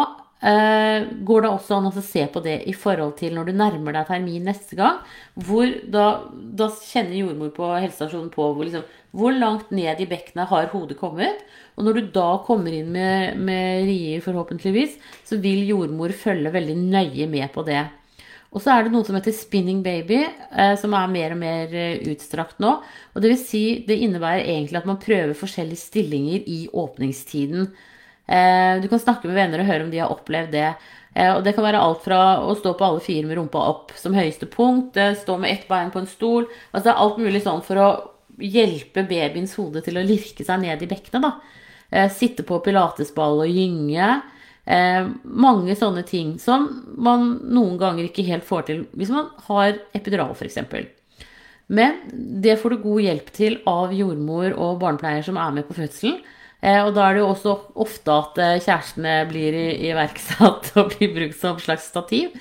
eh, 0.46 1.08
går 1.28 1.46
det 1.46 1.52
også 1.52 1.78
an 1.78 1.90
å 1.90 2.04
se 2.04 2.26
på 2.32 2.42
det 2.46 2.58
i 2.70 2.76
forhold 2.76 3.16
til 3.20 3.36
når 3.36 3.50
du 3.50 3.58
nærmer 3.58 3.96
deg 3.96 4.10
termin 4.10 4.48
neste 4.50 4.78
gang. 4.80 5.02
Hvor 5.48 5.70
da, 5.92 6.06
da 6.32 6.70
kjenner 6.76 7.18
jordmor 7.22 7.54
på 7.56 7.72
helsestasjonen 7.74 8.32
på 8.34 8.48
hvor, 8.52 8.64
liksom, 8.68 8.86
hvor, 9.16 9.36
langt 9.36 9.72
ned 9.76 10.02
i 10.02 10.10
bekkenet 10.10 10.52
har 10.52 10.72
hodet 10.74 11.00
kommet. 11.00 11.44
Og 11.76 11.88
når 11.88 12.00
du 12.00 12.16
da 12.16 12.30
kommer 12.46 12.76
inn 12.76 12.92
med, 12.94 13.40
med 13.40 13.86
rier, 13.90 14.24
forhåpentligvis, 14.26 15.00
så 15.28 15.40
vil 15.44 15.66
jordmor 15.70 16.16
følge 16.16 16.54
veldig 16.54 16.80
nøye 16.84 17.30
med 17.32 17.52
på 17.56 17.66
det. 17.68 17.84
Og 18.56 18.62
så 18.64 18.72
er 18.72 18.86
det 18.86 18.94
noe 18.94 19.04
som 19.04 19.18
heter 19.18 19.36
spinning 19.36 19.82
baby, 19.84 20.22
eh, 20.24 20.76
som 20.80 20.94
er 20.96 21.12
mer 21.12 21.34
og 21.36 21.42
mer 21.42 21.74
eh, 21.76 22.04
utstrakt 22.14 22.62
nå. 22.64 22.78
Og 23.14 23.24
det 23.24 23.34
vil 23.34 23.42
si, 23.42 23.64
det 23.88 23.98
innebærer 24.06 24.46
egentlig 24.46 24.80
at 24.80 24.88
man 24.88 25.02
prøver 25.02 25.36
forskjellige 25.36 25.82
stillinger 25.82 26.46
i 26.48 26.62
åpningstiden. 26.72 27.68
Eh, 28.26 28.76
du 28.80 28.88
kan 28.92 29.02
snakke 29.02 29.28
med 29.28 29.36
venner 29.36 29.64
og 29.64 29.68
høre 29.68 29.88
om 29.88 29.92
de 29.92 30.00
har 30.04 30.14
opplevd 30.14 30.56
det. 30.56 30.70
Og 31.16 31.46
det 31.46 31.54
kan 31.56 31.64
være 31.64 31.80
alt 31.80 32.02
fra 32.04 32.18
å 32.44 32.52
stå 32.60 32.74
på 32.76 32.84
alle 32.84 33.00
fire 33.00 33.24
med 33.24 33.38
rumpa 33.38 33.62
opp 33.70 33.94
som 33.96 34.18
høyeste 34.18 34.50
punkt, 34.52 34.98
stå 35.22 35.38
med 35.40 35.54
ett 35.54 35.62
bein 35.70 35.88
på 35.94 36.02
en 36.02 36.10
stol 36.12 36.50
Altså 36.76 36.92
alt 36.92 37.22
mulig 37.24 37.40
sånn 37.46 37.62
for 37.64 37.80
å 37.80 37.86
hjelpe 38.44 39.06
babyens 39.08 39.54
hode 39.56 39.80
til 39.86 39.96
å 39.96 40.04
lirke 40.04 40.44
seg 40.44 40.60
ned 40.66 40.84
i 40.84 40.90
bekkenet, 40.92 41.24
da. 41.24 42.10
Sitte 42.12 42.44
på 42.44 42.60
pilatesball 42.66 43.46
og 43.46 43.48
gynge. 43.48 44.10
Eh, 44.66 45.08
mange 45.24 45.76
sånne 45.78 46.02
ting 46.08 46.36
som 46.42 46.66
man 46.98 47.36
noen 47.54 47.76
ganger 47.78 48.08
ikke 48.08 48.26
helt 48.26 48.48
får 48.48 48.64
til 48.70 48.80
hvis 48.98 49.12
man 49.14 49.28
har 49.46 49.78
epidural, 49.98 50.34
f.eks. 50.34 50.58
Men 51.68 52.00
det 52.42 52.58
får 52.62 52.74
du 52.74 52.82
god 52.84 53.04
hjelp 53.06 53.30
til 53.34 53.60
av 53.70 53.94
jordmor 53.94 54.54
og 54.54 54.80
barnepleier 54.82 55.26
som 55.26 55.38
er 55.42 55.54
med 55.54 55.70
på 55.70 55.78
fødselen. 55.78 56.20
Eh, 56.66 56.82
og 56.82 56.94
da 56.96 57.06
er 57.06 57.16
det 57.16 57.24
jo 57.24 57.30
også 57.32 57.56
ofte 57.86 58.14
at 58.14 58.42
eh, 58.42 58.58
kjærestene 58.64 59.16
blir 59.30 59.58
iverksatt 59.92 60.72
og 60.80 60.94
blir 60.96 61.14
brukt 61.14 61.38
som 61.40 61.62
slags 61.62 61.90
stativ. 61.92 62.34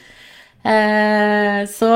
Eh, 0.64 1.61
så, 1.69 1.90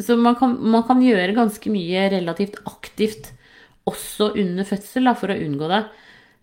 så 0.00 0.16
man, 0.16 0.36
kan, 0.40 0.56
man, 0.60 0.84
kan, 0.88 1.02
gjøre 1.04 1.36
ganske 1.36 1.72
mye 1.72 2.06
relativt 2.14 2.62
aktivt 2.64 3.34
også 3.86 4.32
under 4.40 4.66
fødsel 4.66 5.08
da, 5.08 5.12
for 5.18 5.32
å 5.32 5.40
unngå 5.44 5.68
det. 5.70 5.82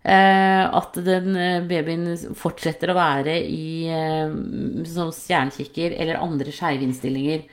Eh, 0.04 0.62
at 0.68 0.96
den 1.00 1.32
eh, 1.32 1.62
babyen 1.64 2.10
fortsetter 2.36 2.90
å 2.92 2.96
være 2.98 3.38
i 3.48 3.88
eh, 3.88 4.34
som 4.90 5.08
stjernekikker 5.16 5.94
eller 5.96 6.20
andre 6.20 6.52
skeivinnstillinger. 6.52 7.46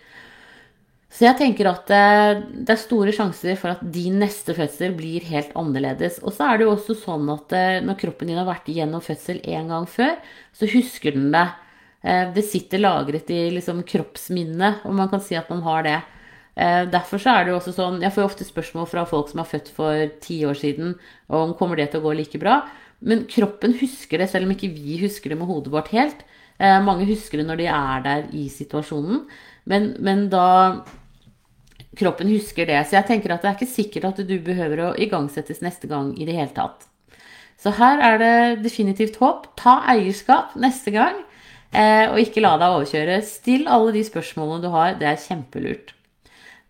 Så 1.12 1.26
jeg 1.30 1.38
tenker 1.40 1.68
at 1.68 1.90
det 1.92 2.72
er 2.72 2.80
store 2.80 3.12
sjanser 3.16 3.58
for 3.60 3.74
at 3.74 3.82
din 3.96 4.16
neste 4.22 4.56
fødsel 4.56 4.94
blir 4.96 5.26
helt 5.28 5.52
annerledes. 5.60 6.22
Og 6.24 6.36
så 6.36 6.48
er 6.48 6.60
det 6.60 6.68
jo 6.68 6.76
også 6.78 6.96
sånn 7.02 7.28
at 7.34 7.52
når 7.84 7.98
kroppen 8.00 8.32
din 8.32 8.40
har 8.40 8.48
vært 8.48 8.70
igjennom 8.72 9.04
fødsel 9.04 9.42
en 9.44 9.74
gang 9.74 9.88
før, 9.92 10.14
så 10.56 10.70
husker 10.72 11.18
den 11.18 11.28
det. 11.36 11.44
Det 12.32 12.46
sitter 12.48 12.80
lagret 12.80 13.28
i 13.28 13.42
liksom 13.58 13.84
kroppsminnet, 13.92 14.86
og 14.88 14.96
man 15.02 15.12
kan 15.12 15.20
si 15.20 15.36
at 15.36 15.52
man 15.52 15.66
har 15.68 15.84
det. 15.84 15.98
Eh, 16.56 16.84
derfor 16.92 17.22
så 17.22 17.34
er 17.34 17.46
det 17.46 17.54
jo 17.54 17.58
også 17.62 17.72
sånn 17.72 18.02
Jeg 18.04 18.12
får 18.12 18.22
jo 18.22 18.28
ofte 18.28 18.44
spørsmål 18.44 18.88
fra 18.92 19.06
folk 19.08 19.30
som 19.32 19.40
er 19.40 19.48
født 19.48 19.70
for 19.72 20.10
ti 20.24 20.42
år 20.44 20.58
siden, 20.60 20.98
om 21.32 21.54
kommer 21.56 21.80
det 21.80 21.92
til 21.92 22.02
å 22.02 22.10
gå 22.10 22.16
like 22.20 22.42
bra. 22.42 22.62
Men 23.02 23.26
kroppen 23.30 23.74
husker 23.80 24.22
det, 24.22 24.30
selv 24.30 24.46
om 24.46 24.54
ikke 24.54 24.74
vi 24.76 25.00
husker 25.02 25.32
det 25.32 25.40
med 25.40 25.50
hodet 25.50 25.74
vårt 25.74 25.94
helt. 25.96 26.26
Eh, 26.62 26.78
mange 26.84 27.08
husker 27.10 27.42
det 27.42 27.48
når 27.48 27.64
de 27.64 27.70
er 27.72 28.04
der 28.06 28.28
i 28.38 28.46
situasjonen, 28.52 29.24
men, 29.66 29.94
men 30.04 30.28
da 30.30 30.84
kroppen 31.98 32.30
husker 32.32 32.68
det. 32.70 32.80
Så 32.88 33.00
jeg 33.00 33.08
tenker 33.10 33.34
at 33.34 33.44
det 33.44 33.52
er 33.52 33.58
ikke 33.58 33.72
sikkert 33.72 34.08
at 34.12 34.22
du 34.28 34.38
behøver 34.44 34.84
å 34.86 34.94
igangsettes 35.02 35.64
neste 35.66 35.90
gang 35.92 36.14
i 36.20 36.28
det 36.28 36.38
hele 36.38 36.54
tatt. 36.56 36.86
Så 37.62 37.74
her 37.78 38.02
er 38.02 38.22
det 38.22 38.36
definitivt 38.66 39.20
håp. 39.22 39.52
Ta 39.60 39.80
eierskap 39.92 40.56
neste 40.60 40.94
gang, 40.94 41.20
eh, 41.74 42.08
og 42.10 42.22
ikke 42.22 42.42
la 42.42 42.56
deg 42.58 42.78
overkjøre. 42.78 43.20
Still 43.26 43.68
alle 43.70 43.94
de 43.98 44.06
spørsmålene 44.06 44.64
du 44.64 44.70
har. 44.74 44.96
Det 45.02 45.10
er 45.10 45.26
kjempelurt. 45.26 45.94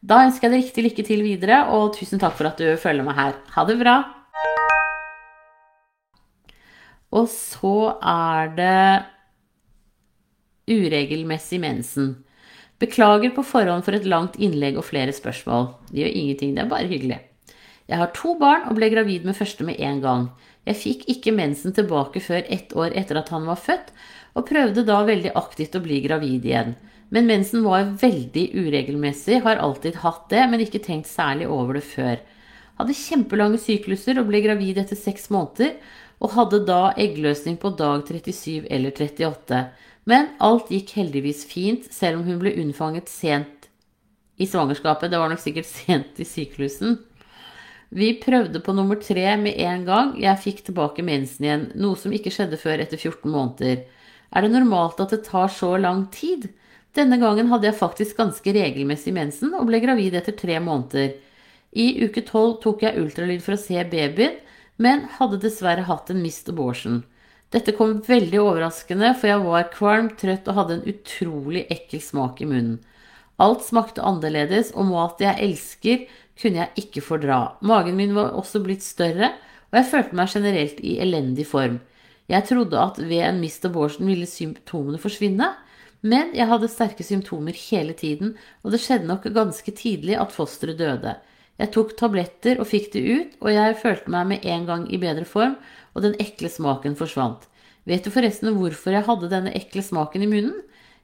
Da 0.02 0.24
ønsker 0.26 0.48
jeg 0.48 0.54
deg 0.56 0.64
riktig 0.64 0.84
lykke 0.84 1.04
til 1.06 1.20
videre, 1.22 1.58
og 1.70 1.94
tusen 1.94 2.18
takk 2.22 2.34
for 2.34 2.50
at 2.50 2.58
du 2.58 2.74
følger 2.82 3.06
meg 3.06 3.20
her. 3.20 3.36
Ha 3.54 3.66
det 3.70 3.78
bra! 3.78 4.00
Og 7.14 7.28
så 7.30 8.00
er 8.02 8.50
det 8.58 8.82
uregelmessig 10.72 11.60
mensen. 11.62 12.16
Beklager 12.82 13.30
på 13.36 13.46
forhånd 13.46 13.86
for 13.86 13.94
et 13.94 14.08
langt 14.10 14.40
innlegg 14.42 14.80
og 14.80 14.88
flere 14.88 15.14
spørsmål. 15.14 15.70
Det 15.92 16.02
gjør 16.02 16.18
ingenting, 16.18 16.56
det 16.56 16.64
er 16.66 16.72
bare 16.72 16.90
hyggelig. 16.90 17.20
Jeg 17.92 18.02
har 18.02 18.14
to 18.18 18.34
barn 18.40 18.72
og 18.72 18.80
ble 18.80 18.90
gravid 18.90 19.28
med 19.28 19.38
første 19.38 19.68
med 19.68 19.78
en 19.84 20.02
gang. 20.02 20.30
Jeg 20.66 20.82
fikk 20.82 21.10
ikke 21.14 21.36
mensen 21.36 21.76
tilbake 21.78 22.24
før 22.26 22.42
ett 22.50 22.74
år 22.74 22.96
etter 22.98 23.22
at 23.22 23.30
han 23.30 23.46
var 23.46 23.62
født, 23.62 23.94
og 24.34 24.48
prøvde 24.50 24.88
da 24.88 25.04
veldig 25.06 25.36
aktivt 25.38 25.78
å 25.78 25.84
bli 25.84 26.02
gravid 26.02 26.48
igjen. 26.48 26.74
Men 27.12 27.28
mensen 27.28 27.66
var 27.68 27.90
veldig 28.00 28.46
uregelmessig, 28.56 29.42
har 29.44 29.60
alltid 29.60 30.00
hatt 30.00 30.30
det, 30.32 30.46
men 30.48 30.64
ikke 30.64 30.80
tenkt 30.84 31.10
særlig 31.12 31.50
over 31.52 31.76
det 31.76 31.84
før. 31.84 32.22
Hadde 32.80 32.96
kjempelange 32.96 33.60
sykluser 33.60 34.22
og 34.22 34.30
ble 34.30 34.40
gravid 34.46 34.80
etter 34.80 34.98
seks 34.98 35.28
måneder, 35.34 35.76
og 36.22 36.36
hadde 36.38 36.62
da 36.70 36.94
eggløsning 37.02 37.58
på 37.60 37.74
dag 37.76 38.06
37 38.08 38.70
eller 38.72 38.94
38. 38.96 39.62
Men 40.10 40.32
alt 40.42 40.72
gikk 40.72 40.96
heldigvis 40.98 41.44
fint, 41.50 41.90
selv 41.94 42.22
om 42.22 42.30
hun 42.30 42.40
ble 42.42 42.56
unnfanget 42.62 43.12
sent 43.12 43.68
i 44.42 44.48
svangerskapet. 44.50 45.12
Det 45.12 45.20
var 45.20 45.34
nok 45.34 45.42
sikkert 45.44 45.70
sent 45.70 46.22
i 46.22 46.28
syklusen. 46.28 46.96
Vi 47.92 48.14
prøvde 48.24 48.62
på 48.64 48.74
nummer 48.74 48.96
tre 49.04 49.36
med 49.38 49.60
en 49.60 49.84
gang. 49.86 50.14
Jeg 50.22 50.40
fikk 50.40 50.64
tilbake 50.70 51.04
mensen 51.04 51.46
igjen, 51.46 51.68
noe 51.76 52.00
som 52.00 52.14
ikke 52.16 52.32
skjedde 52.32 52.60
før 52.62 52.80
etter 52.80 52.96
14 52.96 53.28
måneder. 53.28 53.84
Er 54.32 54.46
det 54.46 54.54
normalt 54.54 55.02
at 55.04 55.12
det 55.12 55.26
tar 55.28 55.52
så 55.52 55.76
lang 55.76 56.06
tid? 56.16 56.48
Denne 56.98 57.18
gangen 57.22 57.48
hadde 57.52 57.70
jeg 57.70 57.80
faktisk 57.80 58.18
ganske 58.20 58.54
regelmessig 58.56 59.14
mensen 59.16 59.54
og 59.56 59.70
ble 59.70 59.80
gravid 59.84 60.18
etter 60.20 60.36
tre 60.36 60.58
måneder. 60.60 61.14
I 61.72 62.04
uke 62.04 62.24
tolv 62.28 62.58
tok 62.64 62.84
jeg 62.84 63.00
ultralyd 63.00 63.44
for 63.44 63.56
å 63.56 63.62
se 63.62 63.80
babyen, 63.88 64.36
men 64.82 65.06
hadde 65.20 65.40
dessverre 65.40 65.86
hatt 65.88 66.12
en 66.12 66.20
mist 66.24 66.50
abortion. 66.52 67.04
Dette 67.52 67.74
kom 67.76 67.98
veldig 68.04 68.40
overraskende, 68.40 69.14
for 69.20 69.28
jeg 69.32 69.44
var 69.44 69.70
kvalm, 69.72 70.10
trøtt 70.20 70.48
og 70.52 70.58
hadde 70.58 70.78
en 70.78 70.90
utrolig 70.92 71.66
ekkel 71.72 72.04
smak 72.04 72.42
i 72.44 72.48
munnen. 72.48 72.80
Alt 73.42 73.64
smakte 73.66 74.04
annerledes, 74.06 74.72
og 74.76 74.92
mat 74.92 75.24
jeg 75.24 75.40
elsker, 75.48 76.04
kunne 76.40 76.62
jeg 76.62 76.86
ikke 76.86 77.04
fordra. 77.04 77.40
Magen 77.62 77.98
min 78.00 78.16
var 78.16 78.36
også 78.38 78.62
blitt 78.64 78.86
større, 78.86 79.34
og 79.72 79.80
jeg 79.80 79.90
følte 79.92 80.18
meg 80.20 80.32
generelt 80.32 80.80
i 80.84 80.98
elendig 81.04 81.48
form. 81.50 81.80
Jeg 82.32 82.48
trodde 82.48 82.80
at 82.80 83.00
ved 83.00 83.26
en 83.28 83.42
mist 83.44 83.66
abortion 83.68 84.08
ville 84.08 84.28
symptomene 84.30 85.00
forsvinne, 85.02 85.50
men 86.02 86.32
jeg 86.34 86.50
hadde 86.50 86.70
sterke 86.72 87.06
symptomer 87.06 87.58
hele 87.70 87.94
tiden, 87.98 88.34
og 88.66 88.74
det 88.74 88.82
skjedde 88.82 89.10
nok 89.10 89.28
ganske 89.36 89.74
tidlig 89.78 90.18
at 90.18 90.34
fosteret 90.34 90.80
døde. 90.80 91.16
Jeg 91.62 91.70
tok 91.76 91.94
tabletter 92.00 92.58
og 92.62 92.70
fikk 92.72 92.90
det 92.96 93.02
ut, 93.06 93.34
og 93.44 93.54
jeg 93.54 93.78
følte 93.82 94.14
meg 94.14 94.30
med 94.32 94.46
en 94.50 94.66
gang 94.66 94.88
i 94.90 95.00
bedre 95.02 95.28
form, 95.30 95.60
og 95.94 96.06
den 96.06 96.18
ekle 96.24 96.50
smaken 96.50 96.98
forsvant. 96.98 97.46
Vet 97.86 98.06
du 98.06 98.14
forresten 98.14 98.54
hvorfor 98.58 98.96
jeg 98.96 99.06
hadde 99.06 99.30
denne 99.30 99.54
ekle 99.58 99.84
smaken 99.86 100.26
i 100.26 100.30
munnen? 100.30 100.58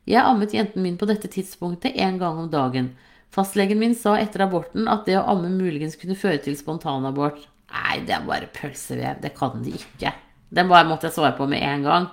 Jeg 0.07 0.23
ammet 0.23 0.53
jenten 0.55 0.85
min 0.85 0.97
på 0.97 1.05
dette 1.09 1.29
tidspunktet 1.29 1.97
en 1.99 2.17
gang 2.21 2.37
om 2.39 2.49
dagen. 2.49 2.93
Fastlegen 3.33 3.81
min 3.81 3.95
sa 3.97 4.15
etter 4.17 4.45
aborten 4.45 4.87
at 4.89 5.05
det 5.05 5.17
å 5.19 5.25
amme 5.33 5.49
muligens 5.51 5.97
kunne 5.99 6.17
føre 6.17 6.39
til 6.45 6.55
spontanabort. 6.57 7.41
Nei, 7.73 7.97
det 8.07 8.15
er 8.15 8.23
bare 8.25 8.47
pølsevev. 8.55 9.19
Det 9.21 9.33
kan 9.35 9.59
det 9.65 9.75
ikke. 9.81 10.13
Den 10.49 10.69
bare 10.71 10.87
måtte 10.87 11.09
jeg 11.09 11.17
svare 11.17 11.35
på 11.35 11.49
med 11.49 11.65
en 11.65 11.83
gang. 11.83 12.07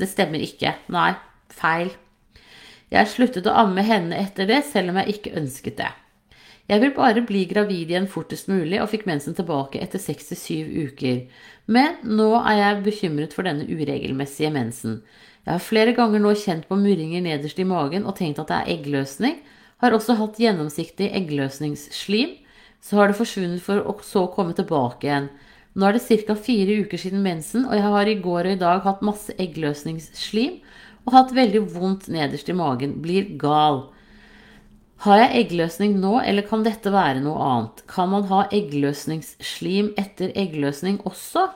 Det 0.00 0.08
stemmer 0.08 0.40
ikke. 0.40 0.72
Nei, 0.94 1.12
Feil. 1.52 1.92
Jeg 2.92 3.08
sluttet 3.08 3.48
å 3.48 3.56
amme 3.62 3.84
henne 3.86 4.18
etter 4.20 4.48
det, 4.48 4.62
selv 4.68 4.92
om 4.92 5.00
jeg 5.00 5.16
ikke 5.16 5.36
ønsket 5.40 5.78
det. 5.80 5.92
Jeg 6.70 6.80
vil 6.80 6.92
bare 6.94 7.24
bli 7.26 7.42
gravid 7.50 7.90
igjen 7.90 8.06
fortest 8.08 8.46
mulig 8.48 8.78
og 8.80 8.90
fikk 8.92 9.06
mensen 9.08 9.34
tilbake 9.36 9.80
etter 9.82 10.00
seks 10.00 10.30
til 10.30 10.38
syv 10.38 10.68
uker. 10.86 11.18
Men 11.66 11.98
nå 12.06 12.30
er 12.38 12.58
jeg 12.60 12.84
bekymret 12.86 13.34
for 13.36 13.48
denne 13.48 13.66
uregelmessige 13.66 14.52
mensen. 14.54 15.00
Jeg 15.42 15.56
har 15.56 15.64
flere 15.64 15.94
ganger 15.96 16.22
nå 16.22 16.34
kjent 16.38 16.68
på 16.68 16.78
murringer 16.78 17.24
nederst 17.24 17.58
i 17.58 17.66
magen 17.66 18.06
og 18.06 18.14
tenkt 18.20 18.38
at 18.38 18.52
det 18.52 18.60
er 18.60 18.70
eggløsning. 18.76 19.40
Har 19.82 19.96
også 19.96 20.14
hatt 20.20 20.38
gjennomsiktig 20.38 21.10
eggløsningsslim. 21.18 22.36
Så 22.82 22.98
har 22.98 23.10
det 23.10 23.18
forsvunnet 23.18 23.62
for 23.62 23.82
å 23.82 23.96
så 24.06 24.28
komme 24.30 24.54
tilbake 24.58 25.08
igjen. 25.08 25.28
Nå 25.74 25.88
er 25.88 25.96
det 25.96 26.24
ca. 26.28 26.36
fire 26.36 26.82
uker 26.84 27.00
siden 27.00 27.22
mensen, 27.24 27.64
og 27.64 27.74
jeg 27.74 27.90
har 27.94 28.08
i 28.08 28.20
går 28.20 28.46
og 28.46 28.52
i 28.52 28.60
dag 28.60 28.82
hatt 28.84 29.04
masse 29.06 29.34
eggløsningsslim 29.40 30.60
og 31.06 31.16
hatt 31.16 31.34
veldig 31.34 31.64
vondt 31.74 32.08
nederst 32.12 32.50
i 32.50 32.56
magen. 32.56 32.98
Blir 33.02 33.32
gal. 33.40 33.84
Har 35.02 35.18
jeg 35.18 35.38
eggløsning 35.40 35.96
nå, 35.98 36.20
eller 36.22 36.46
kan 36.46 36.62
dette 36.62 36.92
være 36.94 37.24
noe 37.24 37.40
annet? 37.42 37.82
Kan 37.90 38.12
man 38.12 38.28
ha 38.30 38.44
eggløsningsslim 38.54 39.90
etter 39.98 40.30
eggløsning 40.38 41.00
også? 41.08 41.48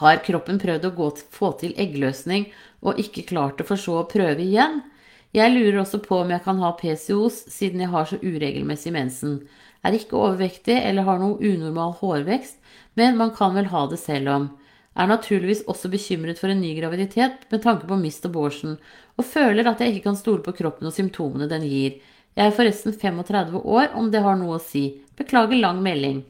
Har 0.00 0.22
kroppen 0.24 0.60
prøvd 0.62 0.86
å 0.88 0.94
gå, 0.96 1.10
få 1.34 1.50
til 1.60 1.74
eggløsning 1.76 2.46
og 2.80 3.00
ikke 3.02 3.26
klart 3.28 3.58
det, 3.60 3.66
for 3.68 3.80
så 3.80 3.98
å 4.00 4.08
prøve 4.08 4.40
igjen? 4.46 4.80
Jeg 5.36 5.52
lurer 5.52 5.82
også 5.82 6.00
på 6.02 6.22
om 6.22 6.32
jeg 6.32 6.42
kan 6.42 6.58
ha 6.62 6.72
PCOS, 6.78 7.44
siden 7.52 7.84
jeg 7.84 7.92
har 7.92 8.08
så 8.08 8.16
uregelmessig 8.22 8.94
mensen. 8.94 9.36
Er 9.84 9.94
ikke 9.94 10.18
overvektig 10.18 10.78
eller 10.80 11.06
har 11.06 11.20
noe 11.20 11.38
unormal 11.38 11.92
hårvekst, 12.00 12.56
men 12.96 13.20
man 13.20 13.34
kan 13.36 13.54
vel 13.54 13.68
ha 13.70 13.84
det 13.90 14.00
selv 14.00 14.32
om. 14.32 14.48
Er 15.00 15.08
naturligvis 15.08 15.62
også 15.70 15.88
bekymret 15.92 16.40
for 16.40 16.52
en 16.52 16.60
ny 16.60 16.74
graviditet 16.76 17.46
med 17.48 17.62
tanke 17.64 17.88
på 17.88 17.96
mist 17.96 18.26
og 18.28 18.34
Borsen, 18.34 18.76
og 19.16 19.24
føler 19.24 19.68
at 19.70 19.80
jeg 19.80 19.94
ikke 19.94 20.10
kan 20.10 20.18
stole 20.18 20.44
på 20.44 20.52
kroppen 20.58 20.90
og 20.90 20.96
symptomene 20.96 21.48
den 21.48 21.64
gir. 21.64 21.96
Jeg 22.36 22.50
er 22.50 22.56
forresten 22.56 22.92
35 22.92 23.62
år, 23.64 23.90
om 23.96 24.10
det 24.12 24.22
har 24.24 24.36
noe 24.38 24.58
å 24.58 24.62
si. 24.62 24.84
Beklager 25.16 25.56
lang 25.60 25.80
melding. 25.84 26.20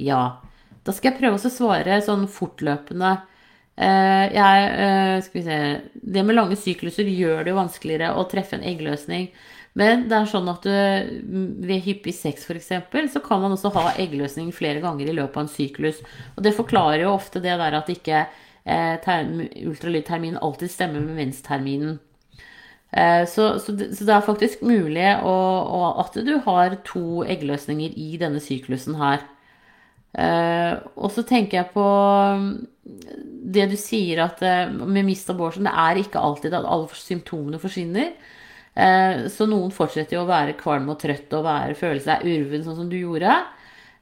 Ja. 0.00 0.40
Da 0.86 0.94
skal 0.94 1.12
jeg 1.12 1.20
prøve 1.20 1.38
å 1.38 1.52
svare 1.52 2.00
sånn 2.04 2.24
fortløpende. 2.30 3.12
Eh, 3.76 4.24
jeg, 4.32 4.68
eh, 4.80 5.20
skal 5.20 5.36
vi 5.36 5.42
se 5.44 5.56
Det 5.92 6.22
med 6.24 6.34
lange 6.38 6.56
sykluser 6.56 7.04
gjør 7.04 7.44
det 7.44 7.52
jo 7.52 7.58
vanskeligere 7.58 8.14
å 8.16 8.24
treffe 8.30 8.56
en 8.56 8.64
eggløsning. 8.64 9.28
Men 9.76 10.06
det 10.08 10.16
er 10.16 10.28
sånn 10.30 10.48
at 10.48 10.64
du, 10.64 10.72
ved 11.68 11.84
hyppig 11.84 12.14
sex 12.16 12.46
f.eks. 12.48 12.70
så 13.12 13.20
kan 13.24 13.42
man 13.42 13.52
også 13.52 13.74
ha 13.74 13.90
eggløsning 14.00 14.48
flere 14.56 14.80
ganger 14.80 15.10
i 15.10 15.16
løpet 15.18 15.36
av 15.36 15.44
en 15.44 15.52
syklus. 15.52 16.00
Og 16.34 16.46
det 16.46 16.54
forklarer 16.56 17.04
jo 17.04 17.12
ofte 17.12 17.42
det 17.44 17.58
der 17.60 17.76
at 17.76 17.90
ikke 17.92 18.22
eh, 18.64 19.10
ultralydterminen 19.68 20.40
alltid 20.40 20.72
stemmer 20.72 21.04
med 21.04 21.20
mensterminen. 21.20 21.98
Eh, 22.88 23.26
så, 23.28 23.58
så, 23.60 23.74
det, 23.76 23.90
så, 23.98 24.06
det, 24.08 24.14
er 24.14 24.24
faktisk 24.24 24.64
mulig 24.64 25.10
å, 25.20 25.34
å, 25.36 25.82
at 26.06 26.16
du 26.24 26.38
har 26.46 26.78
to 26.88 27.26
eggløsninger 27.28 27.98
i 28.00 28.16
denne 28.22 28.40
syklusen 28.40 28.96
her. 28.96 29.26
Eh, 30.16 30.72
og 30.96 31.12
så 31.12 31.26
tenker 31.28 31.60
jeg 31.60 31.74
på 31.74 31.84
det 33.56 33.68
du 33.68 33.76
sier 33.76 34.24
at 34.24 34.40
med 34.72 35.04
mist 35.04 35.28
abortion, 35.28 35.68
det 35.68 35.76
er 35.76 36.00
ikke 36.00 36.22
alltid 36.22 36.56
at 36.56 36.64
alle 36.64 36.88
symptomene 36.96 37.60
forsvinner. 37.60 38.16
Uh, 38.76 39.26
så 39.32 39.46
noen 39.48 39.72
fortsetter 39.72 40.18
jo 40.18 40.24
å 40.26 40.28
være 40.28 40.56
kvalm 40.60 40.90
og 40.92 40.98
trøtt 41.00 41.32
og 41.36 41.46
være, 41.46 41.76
føle 41.78 42.02
seg 42.04 42.26
urven 42.28 42.64
sånn 42.66 42.82
som 42.82 42.90
du 42.90 42.98
gjorde. 42.98 43.38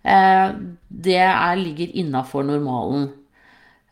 det 0.04 1.20
er, 1.20 1.54
ligger 1.56 1.94
innafor 1.96 2.44
normalen. 2.44 3.06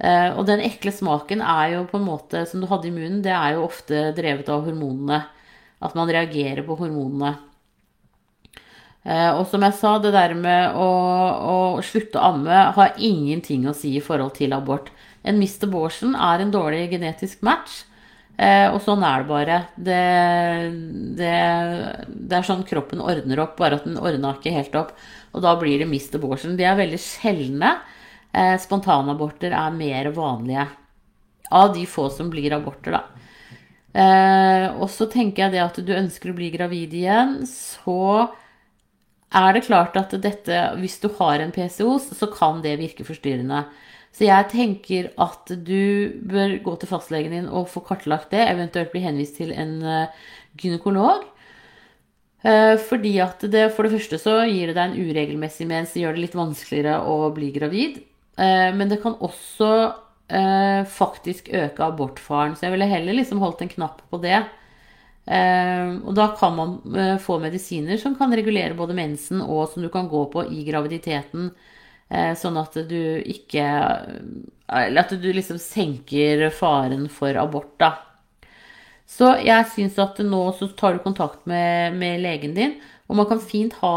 Uh, 0.02 0.34
og 0.34 0.44
den 0.48 0.64
ekle 0.66 0.90
smaken 0.92 1.40
er 1.40 1.76
jo 1.76 1.86
på 1.88 2.00
en 2.00 2.08
måte 2.08 2.42
som 2.50 2.60
du 2.60 2.66
hadde 2.68 2.90
i 2.90 2.94
munnen, 2.94 3.22
det 3.22 3.32
er 3.32 3.54
jo 3.54 3.68
ofte 3.68 4.10
drevet 4.16 4.50
av 4.50 4.66
hormonene. 4.66 5.22
At 5.82 5.96
man 5.98 6.10
reagerer 6.10 6.62
på 6.66 6.76
hormonene. 6.78 7.32
Og 9.02 9.48
som 9.50 9.64
jeg 9.66 9.74
sa, 9.74 9.96
det 9.98 10.12
der 10.14 10.30
med 10.38 10.76
å, 10.78 10.84
å, 11.50 11.54
slutte 11.82 12.20
å 12.20 12.28
amme 12.36 12.60
har 12.76 13.00
ingenting 13.02 13.64
å 13.66 13.74
si 13.74 13.96
i 13.98 14.04
forhold 14.04 14.36
til 14.36 14.54
abort. 14.54 14.92
En 15.26 15.40
Mr. 15.42 15.66
Borsen 15.70 16.14
er 16.14 16.38
en 16.38 16.52
dårlig 16.54 16.84
genetisk 16.92 17.42
match. 17.42 17.80
Uh, 18.32 18.72
og 18.72 18.78
sånn 18.82 19.02
er 19.04 19.22
det 19.22 19.28
bare. 19.28 19.56
Det, 19.76 20.02
det, 21.18 21.32
det, 22.08 22.36
er 22.38 22.46
sånn 22.46 22.64
kroppen 22.66 23.02
ordner 23.04 23.42
opp, 23.44 23.58
bare 23.60 23.78
at 23.78 23.84
den 23.86 24.00
ordna 24.00 24.32
ikke 24.38 24.54
helt 24.56 24.78
opp. 24.78 24.94
Og 25.32 25.44
da 25.44 25.54
blir 25.60 25.82
det 25.82 25.90
mist 25.90 26.14
abortion. 26.16 26.56
De 26.58 26.66
er 26.66 26.78
veldig 26.78 27.00
sjeldne. 27.00 27.76
Eh, 28.32 28.56
spontanaborter 28.60 29.52
er 29.52 29.74
mer 29.76 30.08
vanlige. 30.16 30.66
Av 31.52 31.72
de 31.74 31.84
få 31.88 32.08
som 32.12 32.30
blir 32.32 32.54
aborter, 32.56 32.96
da. 32.96 33.02
Eh, 33.92 34.66
og 34.72 34.88
så 34.88 35.04
tenker 35.12 35.44
jeg 35.44 35.54
det 35.54 35.64
at 35.64 35.80
du 35.84 35.92
ønsker 35.92 36.32
å 36.32 36.36
bli 36.36 36.48
gravid 36.54 36.94
igjen, 36.96 37.42
så 37.48 38.30
er 39.32 39.56
det 39.56 39.66
klart 39.66 39.96
at 40.00 40.14
dette, 40.20 40.62
hvis 40.80 40.98
du 41.02 41.10
har 41.18 41.40
en 41.40 41.52
PCOS, 41.52 42.12
så 42.16 42.28
kan 42.32 42.62
det 42.64 42.78
virke 42.80 43.04
forstyrrende. 43.04 43.66
Så 44.12 44.26
jeg 44.26 44.48
tenker 44.52 45.10
at 45.20 45.48
du 45.64 46.12
bør 46.28 46.58
gå 46.64 46.76
til 46.76 46.90
fastlegen 46.90 47.32
din 47.32 47.48
og 47.48 47.70
få 47.72 47.80
kartlagt 47.86 48.34
det, 48.34 48.44
eventuelt 48.44 48.92
bli 48.92 49.00
henvist 49.06 49.38
til 49.40 49.54
en 49.56 49.78
uh, 49.80 50.24
gynekolog. 50.60 51.24
Uh, 52.44 52.76
fordi 52.90 53.14
at 53.24 53.44
det 53.48 53.70
for 53.72 53.86
det 53.86 53.94
første 53.94 54.20
så 54.20 54.42
gir 54.50 54.68
det 54.68 54.76
deg 54.76 54.90
en 54.90 55.08
uregelmessig 55.08 55.68
mens, 55.70 55.94
det 55.94 56.04
gjør 56.04 56.18
det 56.18 56.26
litt 56.26 56.36
vanskeligere 56.36 56.98
å 57.08 57.30
bli 57.32 57.52
gravid. 57.56 58.02
Eh, 58.36 58.70
men 58.74 58.88
det 58.88 59.00
kan 59.02 59.18
også 59.20 59.68
eh, 60.32 60.82
faktisk 60.88 61.50
øke 61.52 61.84
abortfaren. 61.84 62.56
Så 62.56 62.66
jeg 62.66 62.76
ville 62.76 62.90
heller 62.90 63.18
liksom 63.18 63.42
holdt 63.42 63.64
en 63.64 63.72
knapp 63.72 64.02
på 64.10 64.20
det. 64.22 64.40
Eh, 65.26 65.92
og 66.02 66.14
da 66.18 66.32
kan 66.38 66.56
man 66.56 66.78
få 67.22 67.38
medisiner 67.42 68.00
som 68.00 68.16
kan 68.18 68.32
regulere 68.34 68.74
både 68.78 68.96
mensen 68.96 69.42
og 69.44 69.68
som 69.70 69.84
du 69.84 69.90
kan 69.92 70.10
gå 70.10 70.24
på 70.32 70.46
i 70.50 70.64
graviditeten. 70.68 71.52
Sånn 72.36 72.58
at 72.60 72.74
du 72.90 73.22
ikke 73.24 73.64
Eller 74.68 75.00
at 75.00 75.14
du 75.16 75.28
liksom 75.32 75.56
senker 75.62 76.42
faren 76.52 77.06
for 77.08 77.38
abort, 77.40 77.70
da. 77.80 77.94
Så 79.12 79.28
jeg 79.44 79.68
syns 79.74 79.98
at 80.00 80.20
nå 80.24 80.42
så 80.56 80.70
tar 80.76 80.96
du 80.96 81.02
kontakt 81.04 81.44
med, 81.48 81.96
med, 82.00 82.20
legen 82.24 82.54
din. 82.56 82.78
Og 83.10 83.18
man 83.18 83.28
kan 83.28 83.42
fint 83.44 83.74
ha 83.82 83.96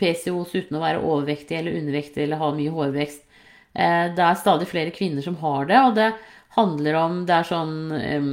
PCOS 0.00 0.54
uten 0.54 0.78
å 0.78 0.82
være 0.82 1.02
overvektig 1.02 1.58
eller 1.58 1.76
undervektig 1.80 2.24
eller 2.24 2.40
ha 2.40 2.48
mye 2.56 2.72
hårvekst. 2.72 3.26
Eh, 3.74 4.06
det 4.16 4.24
er 4.24 4.40
stadig 4.40 4.70
flere 4.70 4.94
kvinner 4.94 5.24
som 5.24 5.36
har 5.42 5.68
det, 5.68 5.82
og 5.84 5.98
det 5.98 6.08
handler 6.56 6.96
om 6.96 7.18
Det 7.28 7.34
er 7.36 7.44
sånn 7.46 7.74
um, 7.92 8.30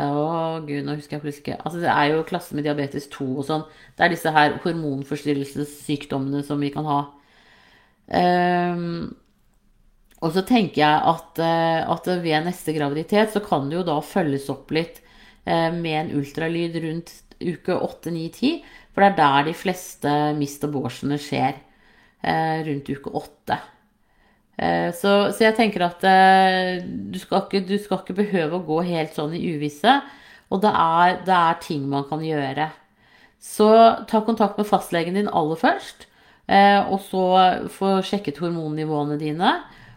Å, 0.00 0.06
gud, 0.64 0.80
nå 0.86 0.96
husker 0.96 1.18
jeg 1.18 1.22
plutselig 1.22 1.42
ikke 1.44 1.58
Altså, 1.60 1.82
det 1.84 1.92
er 1.92 2.08
jo 2.10 2.24
klasse 2.26 2.56
med 2.56 2.64
diabetes 2.66 3.06
2 3.12 3.26
og 3.28 3.44
sånn. 3.46 3.66
Det 3.94 4.06
er 4.06 4.14
disse 4.14 4.32
her 4.32 4.56
hormonforstyrrelsessykdommene 4.64 6.42
som 6.48 6.64
vi 6.64 6.72
kan 6.74 6.88
ha. 6.88 7.02
Um, 8.06 9.16
og 10.22 10.32
så 10.32 10.42
tenker 10.46 10.80
jeg 10.80 11.02
at, 11.10 11.40
eh, 11.42 11.82
at, 11.92 12.08
ved 12.22 12.46
neste 12.46 12.72
graviditet 12.76 13.34
så 13.34 13.42
kan 13.44 13.66
det 13.68 13.80
jo 13.80 13.86
da 13.86 13.98
følges 14.00 14.46
opp 14.52 14.70
litt 14.74 15.02
uh, 15.44 15.70
med 15.74 15.96
en 16.00 16.12
ultralyd 16.20 16.78
rundt 16.86 17.12
uke 17.42 17.76
8-9-10. 17.76 18.60
For 18.94 19.04
det 19.04 19.10
er 19.12 19.18
der 19.20 19.48
de 19.50 19.56
fleste 19.56 20.18
mist 20.38 20.64
skjer. 20.64 21.58
Uh, 22.24 22.62
rundt 22.66 22.88
uke 22.90 23.12
8. 23.12 23.60
Eh, 24.56 24.88
så, 24.96 25.12
så, 25.36 25.44
jeg 25.44 25.56
tenker 25.58 25.84
at 25.84 26.04
eh, 26.08 26.80
du 26.80 27.18
skal, 27.20 27.44
ikke, 27.44 27.60
du 27.68 27.76
skal, 27.76 28.00
ikke, 28.00 28.16
behøve 28.22 28.56
å 28.56 28.64
gå 28.64 28.80
helt 28.88 29.16
sånn 29.16 29.36
i 29.36 29.42
uvisse. 29.52 29.98
Og 30.48 30.62
det 30.62 30.72
er, 30.72 31.20
det 31.26 31.36
er, 31.36 31.58
ting 31.62 31.86
man 31.90 32.06
kan 32.08 32.22
gjøre. 32.24 32.70
Så 33.42 33.68
ta 34.08 34.22
kontakt 34.24 34.56
med 34.58 34.68
fastlegen 34.68 35.18
din 35.18 35.28
aller 35.28 35.60
først. 35.60 36.06
Eh, 36.46 36.80
og 36.86 37.00
så 37.02 37.24
få 37.74 37.96
sjekket 38.06 38.38
hormonnivåene 38.42 39.18
dine. 39.20 39.54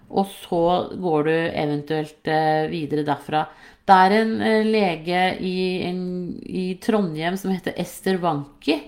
Og 0.10 0.26
så 0.34 0.64
går 0.98 1.28
du 1.28 1.34
eventuelt 1.34 2.30
videre 2.72 3.06
derfra. 3.06 3.44
Det 3.86 3.98
er 4.06 4.16
en 4.18 4.32
lege 4.66 5.20
i, 5.46 5.60
en, 5.86 6.02
i 6.42 6.72
Trondheim 6.82 7.38
som 7.38 7.54
heter 7.54 7.78
Ester 7.78 8.18
Wanki. 8.22 8.80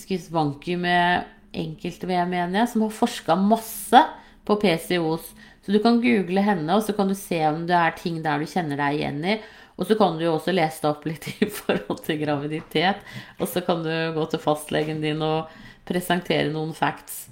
Skrives 0.00 0.30
Wanki 0.32 0.78
med 0.80 1.28
enkelte 1.52 2.08
V, 2.08 2.16
mener 2.24 2.62
jeg, 2.62 2.70
som 2.72 2.84
har 2.86 2.94
forska 2.96 3.36
masse 3.36 4.00
på 4.48 4.56
PCOs. 4.56 5.32
Så 5.62 5.72
du 5.72 5.78
kan 5.82 6.00
google 6.02 6.42
henne, 6.42 6.74
og 6.74 6.82
så 6.82 6.94
kan 6.96 7.10
du 7.10 7.14
se 7.14 7.38
om 7.46 7.66
det 7.68 7.76
er 7.78 7.98
ting 7.98 8.18
der 8.24 8.40
du 8.40 8.48
kjenner 8.50 8.80
deg 8.80 8.98
igjen 8.98 9.20
i. 9.24 9.36
Og 9.78 9.86
så 9.88 9.96
kan 9.98 10.18
du 10.18 10.26
jo 10.26 10.34
også 10.36 10.54
lese 10.54 10.82
deg 10.82 10.90
opp 10.90 11.04
litt 11.08 11.28
i 11.32 11.48
forhold 11.60 12.02
til 12.06 12.18
graviditet. 12.20 13.04
Og 13.38 13.48
så 13.50 13.62
kan 13.64 13.84
du 13.84 13.92
gå 14.16 14.26
til 14.30 14.42
fastlegen 14.42 15.00
din 15.04 15.22
og 15.24 15.52
presentere 15.88 16.50
noen 16.52 16.72
facts. 16.76 17.26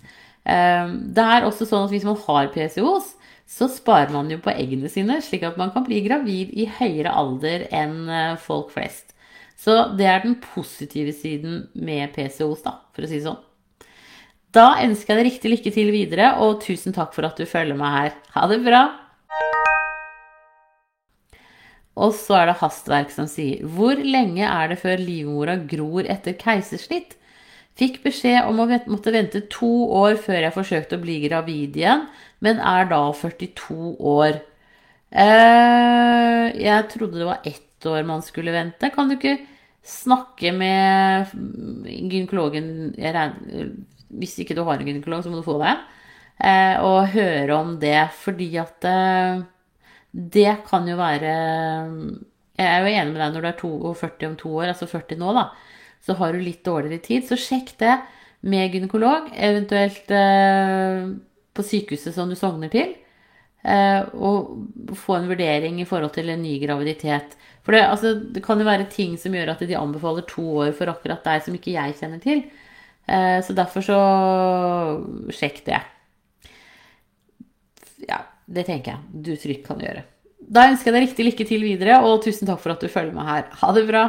Ehm, 0.45 0.97
det 1.15 1.25
er 1.25 1.47
også 1.47 1.69
sånn 1.69 1.87
at 1.87 1.95
hvis 1.95 2.07
man 2.09 2.19
har 2.27 2.51
PCOs, 2.55 3.15
så 3.51 3.67
sparer 3.71 4.13
man 4.15 4.31
jo 4.31 4.39
på 4.43 4.53
eggene 4.55 4.91
sine, 4.91 5.19
slik 5.25 5.43
at 5.47 5.59
man 5.59 5.73
kan 5.75 5.85
bli 5.87 6.01
gravid 6.05 6.53
i 6.55 6.69
høyere 6.79 7.11
alder 7.11 7.67
enn 7.75 8.05
eh, 8.09 8.39
folk 8.39 8.71
flest. 8.77 9.11
Så 9.61 9.91
det 9.99 10.07
er 10.09 10.23
den 10.25 10.39
positive 10.41 11.13
siden 11.13 11.67
med 11.75 12.15
PCOs, 12.15 12.63
da, 12.65 12.79
for 12.95 13.05
å 13.05 13.11
si 13.11 13.19
det 13.19 13.27
sånn. 13.27 13.41
Da 14.55 14.81
ønsker 14.83 15.13
jeg 15.13 15.21
deg 15.21 15.29
riktig 15.29 15.51
lykke 15.53 15.73
til 15.75 15.93
videre, 15.95 16.33
og 16.43 16.63
tusen 16.65 16.95
takk 16.97 17.13
for 17.15 17.29
at 17.29 17.39
du 17.39 17.47
følger 17.47 17.79
meg 17.79 17.97
her. 17.97 18.17
Ha 18.35 18.49
det 18.51 18.63
bra! 18.65 18.83
Og 22.01 22.15
så 22.17 22.39
er 22.39 22.49
det 22.49 22.61
hastverk 22.63 23.11
som 23.13 23.27
sier 23.29 23.65
Hvor 23.67 23.99
lenge 23.99 24.47
er 24.47 24.71
det 24.71 24.79
før 24.81 25.01
livmora 25.03 25.57
gror 25.69 26.07
etter 26.09 26.37
keisersnitt? 26.39 27.17
Fikk 27.81 28.03
beskjed 28.05 28.45
om 28.45 28.61
å 28.61 28.67
måtte 28.93 29.13
vente 29.15 29.41
to 29.49 29.71
år 29.97 30.19
før 30.21 30.45
jeg 30.45 30.57
forsøkte 30.57 30.99
å 30.99 31.03
bli 31.03 31.17
gravid 31.25 31.79
igjen, 31.81 32.05
men 32.45 32.61
er 32.61 32.91
da 32.91 33.01
42 33.17 33.95
år. 34.11 34.43
Eh, 35.11 36.45
jeg 36.61 36.91
trodde 36.93 37.19
det 37.19 37.29
var 37.31 37.47
ett 37.49 37.89
år 37.89 38.05
man 38.05 38.21
skulle 38.23 38.53
vente. 38.53 38.93
Kan 38.93 39.09
du 39.09 39.17
ikke 39.17 39.39
snakke 39.87 40.53
med 40.53 41.33
gynekologen 41.89 42.93
hvis 44.11 44.37
ikke 44.43 44.57
du 44.59 44.65
har 44.67 44.77
en 44.77 44.91
gynekolog, 44.91 45.23
så 45.25 45.33
må 45.33 45.41
du 45.41 45.47
få 45.47 45.57
det. 45.63 45.73
Eh, 46.41 46.77
og 46.85 47.13
høre 47.15 47.57
om 47.57 47.75
det, 47.81 48.11
fordi 48.17 48.51
at 48.61 48.87
eh, 48.89 49.43
det 50.11 50.53
kan 50.67 50.89
jo 50.89 50.97
være 50.99 51.33
Jeg 52.59 52.67
er 52.67 52.81
jo 52.81 52.93
enig 52.93 53.13
med 53.13 53.21
deg 53.21 53.35
når 53.35 53.45
du 53.45 53.49
er 53.49 53.59
42 53.61 54.29
om 54.29 54.39
to 54.41 54.55
år, 54.59 54.73
altså 54.73 54.89
40 54.91 55.21
nå, 55.21 55.35
da. 55.37 55.45
Så 56.05 56.17
har 56.19 56.33
du 56.33 56.43
litt 56.43 56.65
dårligere 56.67 57.03
tid. 57.05 57.27
Så 57.29 57.39
sjekk 57.39 57.75
det 57.81 57.99
med 58.41 58.73
gynekolog, 58.73 59.29
eventuelt 59.37 60.11
eh, 60.17 61.11
på 61.53 61.67
sykehuset 61.67 62.17
som 62.17 62.31
du 62.31 62.37
sogner 62.39 62.73
til. 62.73 62.95
Eh, 63.61 64.01
og 64.17 64.97
få 64.97 65.19
en 65.19 65.29
vurdering 65.29 65.83
i 65.83 65.89
forhold 65.89 66.15
til 66.15 66.33
en 66.33 66.43
ny 66.43 66.57
graviditet. 66.63 67.37
For 67.67 67.77
det, 67.77 67.85
altså, 67.85 68.15
det, 68.17 68.43
kan 68.45 68.61
jo 68.61 68.69
være 68.69 68.89
ting 68.93 69.19
som 69.21 69.37
gjør 69.37 69.53
at 69.53 69.65
de 69.69 69.77
anbefaler 69.77 70.25
to 70.29 70.47
år 70.65 70.73
for 70.77 70.93
akkurat 70.93 71.25
deg 71.27 71.45
som 71.45 71.57
ikke 71.57 71.77
jeg 71.77 71.99
kjenner 72.01 72.23
til. 72.25 72.47
Eh, 73.05 73.39
så 73.45 73.57
derfor 73.57 73.85
så 73.85 74.01
sjekk 75.37 75.65
det. 75.69 75.83
Ja, 78.09 78.23
det 78.49 78.65
tenker 78.71 78.97
jeg 78.97 79.25
du 79.29 79.35
trygt 79.37 79.67
kan 79.69 79.85
gjøre. 79.85 80.07
Da 80.41 80.71
ønsker 80.71 80.89
jeg 80.89 80.97
deg 80.97 81.09
riktig 81.11 81.29
lykke 81.29 81.47
til 81.47 81.69
videre, 81.69 82.01
og 82.01 82.25
tusen 82.25 82.49
takk 82.49 82.63
for 82.63 82.73
at 82.73 82.81
du 82.81 82.89
følger 82.89 83.13
med 83.15 83.29
her. 83.29 83.51
Ha 83.61 83.77
det 83.77 83.85
bra! 83.91 84.09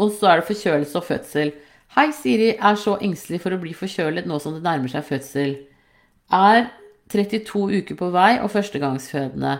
Og 0.00 0.10
så 0.16 0.30
er 0.30 0.40
det 0.40 0.48
forkjølelse 0.48 0.98
og 0.98 1.06
fødsel. 1.06 1.52
Hei, 1.94 2.08
Siri 2.16 2.48
er 2.56 2.78
så 2.80 2.96
engstelig 2.98 3.42
for 3.44 3.54
å 3.54 3.60
bli 3.62 3.74
forkjølet 3.76 4.26
nå 4.26 4.40
som 4.42 4.56
det 4.56 4.64
nærmer 4.64 4.90
seg 4.90 5.06
fødsel. 5.06 5.54
Er 6.34 6.66
32 7.12 7.82
uker 7.82 7.98
på 8.00 8.08
vei 8.14 8.32
og 8.40 8.50
førstegangsfødende. 8.54 9.58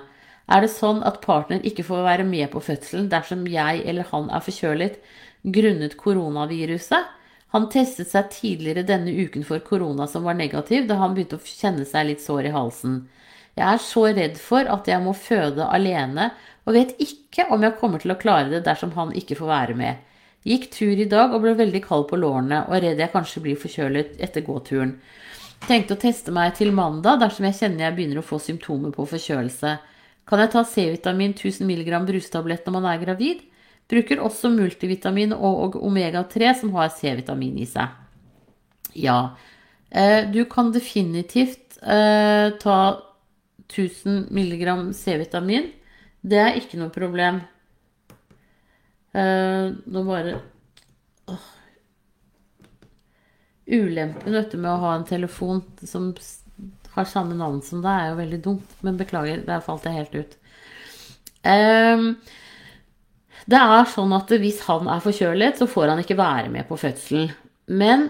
Er 0.50 0.64
det 0.64 0.72
sånn 0.74 1.04
at 1.06 1.22
partner 1.24 1.62
ikke 1.64 1.86
får 1.86 2.02
være 2.04 2.24
med 2.28 2.50
på 2.52 2.62
fødselen 2.64 3.06
dersom 3.12 3.46
jeg 3.48 3.84
eller 3.88 4.08
han 4.10 4.26
er 4.34 4.42
forkjølet 4.44 4.98
grunnet 5.54 5.94
koronaviruset? 6.00 7.12
Han 7.54 7.68
testet 7.70 8.10
seg 8.10 8.32
tidligere 8.34 8.82
denne 8.88 9.12
uken 9.14 9.46
for 9.46 9.62
korona 9.62 10.08
som 10.10 10.24
var 10.26 10.34
negativ, 10.34 10.88
da 10.88 10.98
han 10.98 11.14
begynte 11.14 11.38
å 11.38 11.46
kjenne 11.46 11.86
seg 11.86 12.08
litt 12.08 12.24
sår 12.24 12.48
i 12.50 12.54
halsen. 12.56 13.04
Jeg 13.54 13.68
er 13.70 13.78
så 13.78 14.08
redd 14.10 14.40
for 14.42 14.66
at 14.66 14.90
jeg 14.90 14.98
må 15.04 15.14
føde 15.14 15.68
alene, 15.70 16.32
og 16.66 16.74
vet 16.74 16.96
ikke 16.98 17.46
om 17.54 17.62
jeg 17.62 17.78
kommer 17.78 18.02
til 18.02 18.10
å 18.10 18.18
klare 18.18 18.50
det 18.50 18.64
dersom 18.66 18.96
han 18.98 19.14
ikke 19.14 19.38
får 19.38 19.52
være 19.52 19.78
med. 19.78 20.02
Gikk 20.44 20.68
tur 20.74 20.92
i 21.00 21.08
dag 21.08 21.32
og 21.32 21.40
ble 21.40 21.54
veldig 21.56 21.80
kald 21.86 22.04
på 22.10 22.18
lårene 22.20 22.66
og 22.66 22.76
er 22.76 22.90
redd 22.90 23.00
jeg 23.00 23.12
kanskje 23.14 23.42
blir 23.46 23.60
forkjølet 23.60 24.18
etter 24.24 24.44
gåturen. 24.44 24.98
Tenkte 25.64 25.96
å 25.96 26.00
teste 26.00 26.34
meg 26.36 26.52
til 26.58 26.74
mandag 26.76 27.22
dersom 27.22 27.46
jeg 27.48 27.56
kjenner 27.62 27.86
jeg 27.86 27.96
begynner 27.96 28.20
å 28.20 28.26
få 28.26 28.36
symptomer 28.42 28.92
på 28.92 29.06
forkjølelse. 29.08 29.78
Kan 30.28 30.42
jeg 30.42 30.52
ta 30.52 30.64
C-vitamin 30.68 31.32
1000 31.32 31.64
mg 31.68 31.96
brustablett 32.08 32.68
når 32.68 32.76
man 32.76 32.88
er 32.90 33.00
gravid? 33.00 33.40
Bruker 33.88 34.20
også 34.24 34.50
multivitamin 34.52 35.32
og 35.36 35.78
omega-3 35.80 36.52
som 36.60 36.72
har 36.76 36.92
C-vitamin 36.92 37.56
i 37.60 37.68
seg. 37.68 37.96
Ja, 38.96 39.36
eh, 39.90 40.28
du 40.28 40.44
kan 40.48 40.72
definitivt 40.72 41.80
eh, 41.80 42.52
ta 42.60 42.78
1000 43.72 44.28
mg 44.28 44.92
C-vitamin. 44.92 45.72
Det 46.20 46.40
er 46.40 46.60
ikke 46.60 46.80
noe 46.80 46.92
problem. 46.92 47.42
Uh, 49.14 49.74
nå 49.86 50.02
bare 50.06 50.38
åh. 51.30 51.50
Ulempen 53.70 54.34
vet 54.34 54.50
du, 54.50 54.58
med 54.58 54.72
å 54.72 54.80
ha 54.82 54.94
en 54.96 55.06
telefon 55.08 55.62
som 55.86 56.10
har 56.94 57.06
samme 57.10 57.36
navn 57.38 57.60
som 57.64 57.82
deg, 57.82 57.92
er 57.92 58.10
jo 58.10 58.18
veldig 58.22 58.40
dumt. 58.44 58.74
Men 58.86 58.98
beklager, 59.00 59.44
der 59.46 59.62
falt 59.64 59.86
jeg 59.86 59.98
helt 59.98 60.18
ut. 60.18 60.36
Um, 61.44 62.10
det 63.50 63.60
er 63.60 63.88
sånn 63.92 64.12
at 64.16 64.30
hvis 64.40 64.62
han 64.68 64.88
er 64.88 65.02
forkjølet, 65.04 65.58
så 65.60 65.68
får 65.68 65.92
han 65.92 66.02
ikke 66.04 66.18
være 66.18 66.52
med 66.52 66.68
på 66.68 66.78
fødselen. 66.80 67.32
Men 67.68 68.06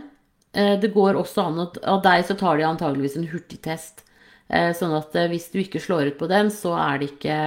eh, 0.54 0.76
det 0.82 0.92
går 0.94 1.18
også 1.18 1.48
an 1.48 1.62
at 1.64 1.80
av 1.90 2.02
deg 2.04 2.22
så 2.28 2.36
tar 2.38 2.58
de 2.58 2.66
antageligvis 2.68 3.16
en 3.18 3.26
hurtigtest. 3.32 4.04
Eh, 4.46 4.70
sånn 4.76 4.94
at 4.94 5.16
hvis 5.32 5.48
du 5.50 5.58
ikke 5.62 5.82
slår 5.82 6.12
ut 6.12 6.20
på 6.20 6.28
den, 6.30 6.52
så 6.54 6.76
er 6.78 7.00
det 7.00 7.10
ikke 7.14 7.38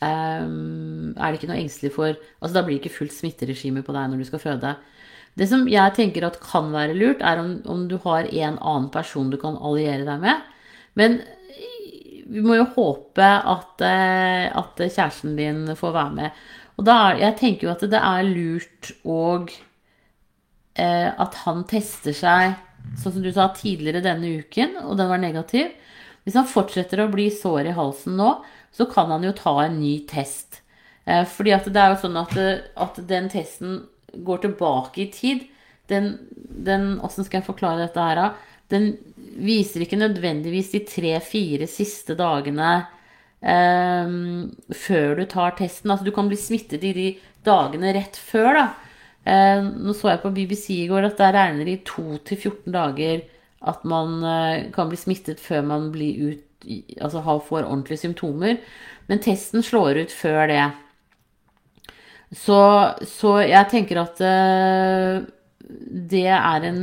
um, 0.00 1.12
er 1.16 1.30
det 1.30 1.38
ikke 1.38 1.50
noe 1.50 1.60
engstelig 1.60 1.92
for 1.94 2.14
Altså 2.14 2.54
da 2.56 2.62
blir 2.64 2.78
det 2.78 2.84
ikke 2.84 2.98
fullt 2.98 3.16
smitteregime 3.16 3.84
på 3.86 3.94
deg 3.96 4.10
når 4.10 4.22
du 4.22 4.28
skal 4.28 4.42
føde. 4.42 4.76
Det 5.38 5.46
som 5.48 5.66
jeg 5.70 5.96
tenker 5.96 6.26
at 6.26 6.40
kan 6.42 6.72
være 6.74 6.96
lurt, 6.98 7.20
er 7.22 7.40
om, 7.42 7.52
om 7.70 7.84
du 7.88 7.96
har 8.04 8.26
en 8.28 8.56
annen 8.58 8.88
person 8.92 9.30
du 9.30 9.38
kan 9.40 9.58
alliere 9.60 10.06
deg 10.08 10.24
med. 10.24 10.48
Men 10.98 11.20
vi 12.30 12.42
må 12.44 12.56
jo 12.58 12.68
håpe 12.76 13.26
at, 13.26 13.82
eh, 13.82 14.46
at 14.54 14.78
kjæresten 14.80 15.36
din 15.38 15.64
får 15.78 15.94
være 15.96 16.16
med. 16.18 16.42
Og 16.78 16.86
da 16.86 16.96
er, 17.10 17.20
jeg 17.24 17.38
tenker 17.40 17.66
jo 17.66 17.72
at 17.74 17.84
det 17.92 18.00
er 18.00 18.28
lurt 18.28 18.92
og 19.04 19.50
eh, 20.78 21.10
at 21.10 21.40
han 21.44 21.64
tester 21.70 22.14
seg, 22.16 22.54
sånn 23.00 23.16
som 23.16 23.24
du 23.24 23.30
sa 23.34 23.50
tidligere 23.56 24.04
denne 24.04 24.38
uken, 24.40 24.78
og 24.86 24.96
den 25.00 25.10
var 25.10 25.20
negativ. 25.20 25.74
Hvis 26.24 26.36
han 26.38 26.48
fortsetter 26.48 27.02
å 27.02 27.10
bli 27.12 27.28
sår 27.32 27.70
i 27.70 27.76
halsen 27.76 28.16
nå, 28.20 28.30
så 28.72 28.86
kan 28.90 29.10
han 29.10 29.24
jo 29.26 29.32
ta 29.36 29.54
en 29.64 29.80
ny 29.80 29.96
test. 30.10 30.60
Eh, 31.04 31.24
fordi 31.28 31.54
at 31.56 31.68
det 31.68 31.80
er 31.80 31.94
jo 31.94 32.02
sånn 32.04 32.18
at, 32.20 32.36
at 32.86 33.00
den 33.08 33.30
testen 33.32 33.80
går 34.14 34.44
tilbake 34.44 35.04
i 35.04 35.10
tid. 35.14 35.46
Den, 35.90 36.14
Åssen 37.02 37.26
skal 37.26 37.40
jeg 37.40 37.48
forklare 37.48 37.86
dette 37.86 38.04
her, 38.04 38.20
da? 38.20 38.28
Den 38.70 38.92
viser 39.40 39.82
ikke 39.82 39.98
nødvendigvis 39.98 40.70
de 40.74 40.82
tre-fire 40.86 41.66
siste 41.70 42.14
dagene 42.18 42.70
eh, 43.42 44.12
før 44.84 45.18
du 45.18 45.24
tar 45.30 45.56
testen. 45.58 45.90
Altså 45.90 46.06
du 46.06 46.14
kan 46.14 46.30
bli 46.30 46.38
smittet 46.38 46.86
i 46.86 46.94
de 46.96 47.08
dagene 47.46 47.94
rett 47.96 48.18
før, 48.18 48.52
da. 48.60 48.68
Eh, 49.28 49.60
nå 49.60 49.94
så 49.96 50.14
jeg 50.14 50.22
på 50.22 50.32
BBC 50.36 50.66
i 50.78 50.88
går 50.88 51.10
at 51.10 51.18
der 51.20 51.34
regner 51.36 51.68
de 51.68 51.76
2 51.84 52.20
14 52.24 52.72
dager 52.72 53.20
at 53.68 53.82
man 53.84 54.22
eh, 54.24 54.70
kan 54.72 54.88
bli 54.88 54.96
smittet 54.96 55.42
før 55.42 55.66
man 55.66 55.90
blir 55.92 56.30
ut 56.30 56.46
altså 57.00 57.22
får 57.24 57.64
ordentlige 57.64 58.04
symptomer. 58.04 58.60
Men 59.10 59.22
testen 59.22 59.64
slår 59.66 60.04
ut 60.04 60.14
før 60.14 60.46
det. 60.50 60.64
Så, 62.36 62.60
så 63.10 63.38
jeg 63.42 63.70
tenker 63.72 63.98
at 64.04 64.20
uh, 64.22 65.22
det 66.10 66.28
er 66.30 66.66
en 66.68 66.82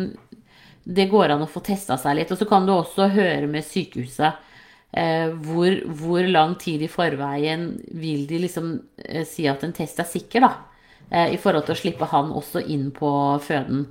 Det 0.88 1.06
går 1.12 1.32
an 1.32 1.44
å 1.44 1.48
få 1.52 1.60
testa 1.60 1.98
seg 2.00 2.16
litt. 2.20 2.32
Og 2.32 2.40
så 2.40 2.48
kan 2.48 2.68
du 2.68 2.72
også 2.76 3.10
høre 3.12 3.48
med 3.52 3.66
sykehuset 3.68 4.44
Eh, 4.92 5.30
hvor, 5.44 5.74
hvor, 6.00 6.24
lang 6.24 6.56
tid 6.56 6.82
i 6.86 6.88
forveien 6.88 7.74
vil 8.00 8.24
de 8.30 8.40
liksom 8.46 8.70
eh, 9.04 9.26
si 9.28 9.44
at 9.50 9.66
en 9.68 9.76
test 9.76 10.00
er 10.00 10.08
sikker, 10.08 10.48
da. 10.48 10.54
I 11.08 11.38
forhold 11.40 11.64
til 11.64 11.72
å 11.72 11.80
slippe 11.80 12.08
han 12.12 12.34
også 12.36 12.60
inn 12.68 12.90
på 12.92 13.10
føden. 13.40 13.86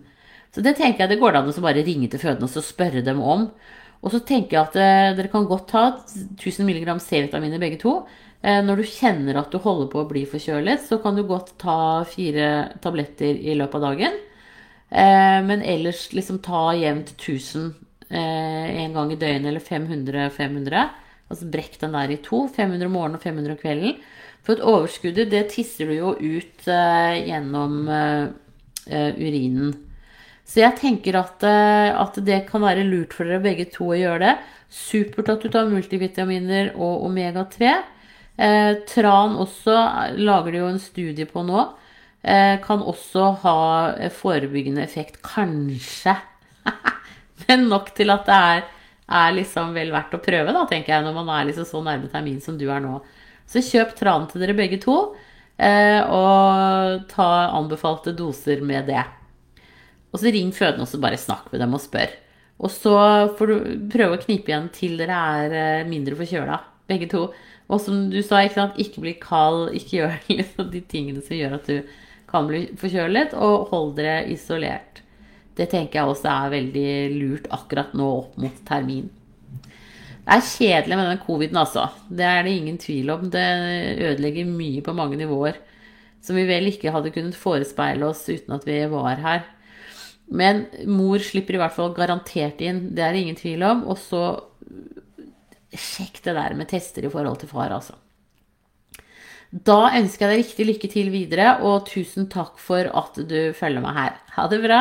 Så 0.52 0.60
det 0.60 0.74
tenker 0.76 1.00
jeg 1.02 1.14
det 1.14 1.20
går 1.22 1.38
an 1.38 1.46
å 1.48 1.62
bare 1.64 1.84
ringe 1.86 2.10
til 2.12 2.20
føden 2.20 2.44
og 2.44 2.52
spørre 2.60 3.00
dem 3.00 3.22
om. 3.24 3.46
Og 4.04 4.12
så 4.12 4.20
tenker 4.26 4.56
jeg 4.56 4.62
at 4.62 4.76
eh, 4.80 5.14
dere 5.16 5.32
kan 5.32 5.46
godt 5.48 5.70
ta 5.72 5.84
1000 6.36 6.66
mg 6.68 6.88
C-vitaminer 7.02 7.62
begge 7.62 7.80
to. 7.82 7.98
Eh, 8.42 8.60
når 8.64 8.80
du 8.82 8.90
kjenner 8.90 9.40
at 9.40 9.52
du 9.52 9.58
holder 9.62 9.88
på 9.92 10.02
å 10.02 10.08
bli 10.10 10.26
forkjølet, 10.28 10.84
så 10.84 11.00
kan 11.02 11.16
du 11.16 11.24
godt 11.26 11.54
ta 11.62 12.04
fire 12.08 12.76
tabletter 12.84 13.38
i 13.40 13.56
løpet 13.58 13.80
av 13.80 13.86
dagen. 13.88 14.20
Eh, 14.90 15.38
men 15.46 15.64
ellers 15.66 16.08
liksom 16.14 16.42
ta 16.44 16.68
jevnt 16.78 17.16
1000 17.16 17.74
en 18.06 18.92
gang 18.94 19.08
i 19.10 19.16
døgnet, 19.18 19.48
eller 19.50 19.62
500-500. 19.66 20.82
Altså 21.26 21.48
brekk 21.50 21.72
den 21.80 21.96
der 21.96 22.12
i 22.14 22.20
to. 22.22 22.44
500 22.54 22.86
om 22.86 22.92
morgenen 22.94 23.18
og 23.18 23.24
500 23.24 23.56
om 23.56 23.58
kvelden. 23.58 23.96
For 24.46 24.54
et 24.54 24.62
overskuddet, 24.62 25.32
det 25.32 25.40
tisser 25.50 25.90
du 25.90 25.96
jo 25.96 26.12
ut 26.14 26.68
gjennom 26.70 27.80
urinen. 28.86 29.74
Så 30.46 30.62
jeg 30.62 30.78
tenker 30.78 31.18
at, 31.18 31.42
eh, 31.42 31.90
at, 31.90 32.18
det 32.22 32.44
kan 32.50 32.62
være 32.62 32.86
lurt 32.86 33.16
for 33.16 33.26
dere 33.26 33.42
begge 33.42 33.66
to 33.74 33.90
å 33.90 33.98
gjøre 33.98 34.22
det. 34.22 34.34
Supert 34.70 35.32
at 35.32 35.42
du 35.42 35.50
tar 35.50 35.70
multivitaminer 35.70 36.70
og 36.74 37.08
omega-3. 37.08 37.72
Eh, 38.36 38.72
tran 38.86 39.34
også 39.42 39.74
lager 40.20 40.54
de 40.54 40.62
jo 40.62 40.70
en 40.70 40.80
studie 40.82 41.26
på 41.26 41.42
nå. 41.46 41.66
Eh, 42.22 42.54
kan 42.62 42.82
også 42.82 43.32
ha 43.42 43.58
forebyggende 44.14 44.84
effekt, 44.86 45.18
kanskje. 45.26 46.14
Men 47.46 47.68
nok 47.70 47.92
til 47.98 48.14
at 48.14 48.26
det 48.30 48.38
er, 48.54 48.64
er, 49.06 49.36
liksom 49.36 49.74
vel 49.74 49.92
verdt 49.94 50.14
å 50.14 50.22
prøve, 50.22 50.54
da, 50.54 50.64
tenker 50.70 50.94
jeg, 50.94 51.06
når 51.06 51.20
man 51.20 51.34
er 51.34 51.50
liksom 51.50 51.66
så 51.66 51.82
nærme 51.82 52.10
termin 52.12 52.40
som 52.42 52.58
du 52.58 52.68
er 52.70 52.82
nå. 52.82 53.00
Så 53.50 53.62
kjøp 53.62 53.94
tran 53.98 54.26
til 54.30 54.42
dere 54.42 54.56
begge 54.58 54.78
to, 54.82 54.96
eh, 55.58 56.02
og 56.06 57.06
ta 57.10 57.30
anbefalte 57.54 58.14
doser 58.14 58.62
med 58.66 58.90
det. 58.90 59.06
Og 60.12 60.22
så 60.22 60.32
ring 60.32 60.52
fødende 60.54 60.86
og 60.86 60.90
så 60.90 61.00
bare 61.02 61.20
snakk 61.20 61.50
med 61.52 61.62
dem 61.62 61.74
og 61.76 61.82
spør. 61.82 62.14
Og 62.56 62.72
så 62.72 62.96
får 63.36 63.50
du 63.50 63.56
prøve 63.92 64.16
å 64.16 64.22
knipe 64.22 64.52
igjen 64.52 64.70
til 64.72 64.96
dere 65.00 65.18
er 65.36 65.56
eh, 65.60 65.88
mindre 65.88 66.16
forkjøla, 66.16 66.60
begge 66.88 67.08
to. 67.12 67.26
Og 67.66 67.82
som 67.82 68.06
du 68.12 68.20
sa, 68.22 68.40
ikke, 68.44 68.56
sant? 68.60 68.80
ikke 68.80 69.02
bli 69.04 69.16
kald, 69.20 69.68
ikke 69.78 69.98
gjør 70.00 70.16
liksom 70.30 70.70
de 70.72 70.82
tingene 70.88 71.24
som 71.24 71.36
gjør 71.36 71.58
at 71.58 71.68
du 71.68 71.96
kan 72.30 72.48
bli 72.48 72.64
forkjølet, 72.80 73.36
og 73.36 73.68
hold 73.72 73.92
dere 73.98 74.22
isolert. 74.32 75.02
Det 75.56 75.68
tenker 75.72 76.00
jeg 76.00 76.12
også 76.12 76.32
er 76.32 76.52
veldig 76.52 76.88
lurt 77.16 77.46
akkurat 77.54 77.94
nå 77.96 78.08
opp 78.18 78.34
mot 78.40 78.58
termin. 78.68 79.06
Det 80.26 80.34
er 80.34 80.42
kjedelig 80.42 80.96
med 80.98 81.06
den 81.06 81.20
coviden, 81.22 81.58
altså. 81.60 81.84
Det 82.10 82.26
er 82.26 82.40
det 82.42 82.56
ingen 82.58 82.78
tvil 82.82 83.12
om. 83.14 83.28
Det 83.30 83.46
ødelegger 84.08 84.48
mye 84.50 84.82
på 84.82 84.94
mange 84.96 85.16
nivåer. 85.20 85.60
Som 86.20 86.36
vi 86.40 86.48
vel 86.48 86.66
ikke 86.72 86.90
hadde 86.90 87.12
kunnet 87.14 87.38
forespeile 87.38 88.08
oss 88.08 88.24
uten 88.26 88.56
at 88.56 88.66
vi 88.66 88.80
var 88.90 89.22
her. 89.22 89.44
Men 90.26 90.64
mor 90.90 91.22
slipper 91.22 91.56
i 91.56 91.60
hvert 91.62 91.74
fall 91.76 91.94
garantert 91.94 92.60
inn, 92.64 92.88
det 92.96 93.04
er 93.04 93.14
det 93.14 93.22
ingen 93.22 93.38
tvil 93.38 93.62
om. 93.66 93.84
Og 93.90 94.00
så 94.00 94.22
sjekk 95.76 96.22
det 96.24 96.34
der 96.38 96.56
med 96.58 96.70
tester 96.70 97.06
i 97.06 97.12
forhold 97.12 97.40
til 97.42 97.50
far, 97.52 97.74
altså. 97.74 97.94
Da 99.50 99.92
ønsker 99.94 100.26
jeg 100.26 100.32
deg 100.32 100.40
riktig 100.42 100.66
lykke 100.66 100.88
til 100.90 101.10
videre, 101.14 101.58
og 101.62 101.86
tusen 101.88 102.26
takk 102.32 102.58
for 102.60 102.88
at 102.90 103.20
du 103.28 103.52
følger 103.56 103.84
meg 103.84 103.94
her. 103.96 104.16
Ha 104.34 104.48
det 104.50 104.62
bra! 104.64 104.80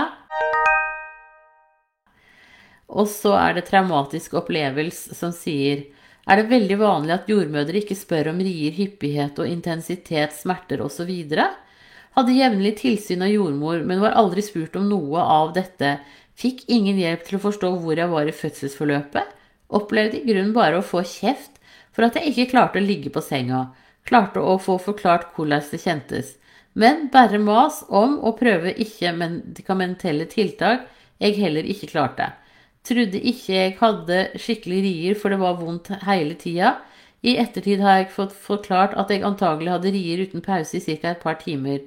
Og 2.96 3.08
så 3.10 3.34
er 3.38 3.58
det 3.58 3.68
traumatisk 3.70 4.36
opplevelse 4.38 5.16
som 5.18 5.34
sier 5.34 5.86
er 6.26 6.40
det 6.40 6.50
veldig 6.50 6.78
vanlig 6.80 7.14
at 7.14 7.28
jordmødre 7.30 7.84
ikke 7.84 7.98
spør 7.98 8.32
om 8.32 8.40
rier, 8.42 8.74
hyppighet 8.74 9.38
og 9.42 9.50
intensitet, 9.50 10.34
smerter 10.34 10.82
osv. 10.82 11.12
Hadde 12.16 12.32
jevnlig 12.32 12.78
tilsyn 12.80 13.26
av 13.26 13.32
jordmor, 13.34 13.82
men 13.84 14.00
var 14.00 14.16
aldri 14.16 14.44
spurt 14.46 14.78
om 14.80 14.88
noe 14.88 15.20
av 15.20 15.52
dette. 15.58 15.98
Fikk 16.40 16.64
ingen 16.72 17.00
hjelp 17.00 17.26
til 17.28 17.38
å 17.38 17.44
forstå 17.44 17.72
hvor 17.82 18.00
jeg 18.00 18.12
var 18.12 18.30
i 18.30 18.36
fødselsforløpet. 18.36 19.34
Opplevde 19.76 20.22
i 20.22 20.28
grunnen 20.30 20.54
bare 20.56 20.80
å 20.80 20.86
få 20.86 21.04
kjeft 21.04 21.60
for 21.96 22.08
at 22.08 22.16
jeg 22.16 22.32
ikke 22.32 22.52
klarte 22.54 22.80
å 22.80 22.86
ligge 22.86 23.12
på 23.12 23.24
senga. 23.24 23.66
Klarte 24.08 24.40
å 24.40 24.56
få 24.62 24.78
forklart 24.80 25.34
hvordan 25.36 25.64
det 25.72 25.82
kjentes. 25.84 26.34
Men 26.76 27.08
bare 27.12 27.40
mas 27.40 27.82
om 27.88 28.18
å 28.24 28.36
prøve 28.36 28.74
ikke-medikamentelle 28.84 30.28
tiltak 30.32 30.88
jeg 31.24 31.38
heller 31.40 31.68
ikke 31.68 31.90
klarte. 31.92 32.30
Trodde 32.86 33.20
ikke 33.20 33.54
jeg 33.56 33.76
hadde 33.80 34.18
skikkelig 34.40 34.82
rier, 34.86 35.20
for 35.20 35.34
det 35.34 35.40
var 35.42 35.60
vondt 35.60 35.90
hele 36.06 36.36
tida. 36.40 36.78
I 37.26 37.38
ettertid 37.42 37.82
har 37.82 38.02
jeg 38.02 38.12
fått 38.14 38.36
forklart 38.38 38.94
at 39.00 39.10
jeg 39.10 39.24
antagelig 39.26 39.72
hadde 39.74 39.94
rier 39.96 40.22
uten 40.28 40.44
pause 40.46 40.78
i 40.78 40.84
ca. 40.84 41.16
et 41.16 41.24
par 41.24 41.40
timer. 41.42 41.80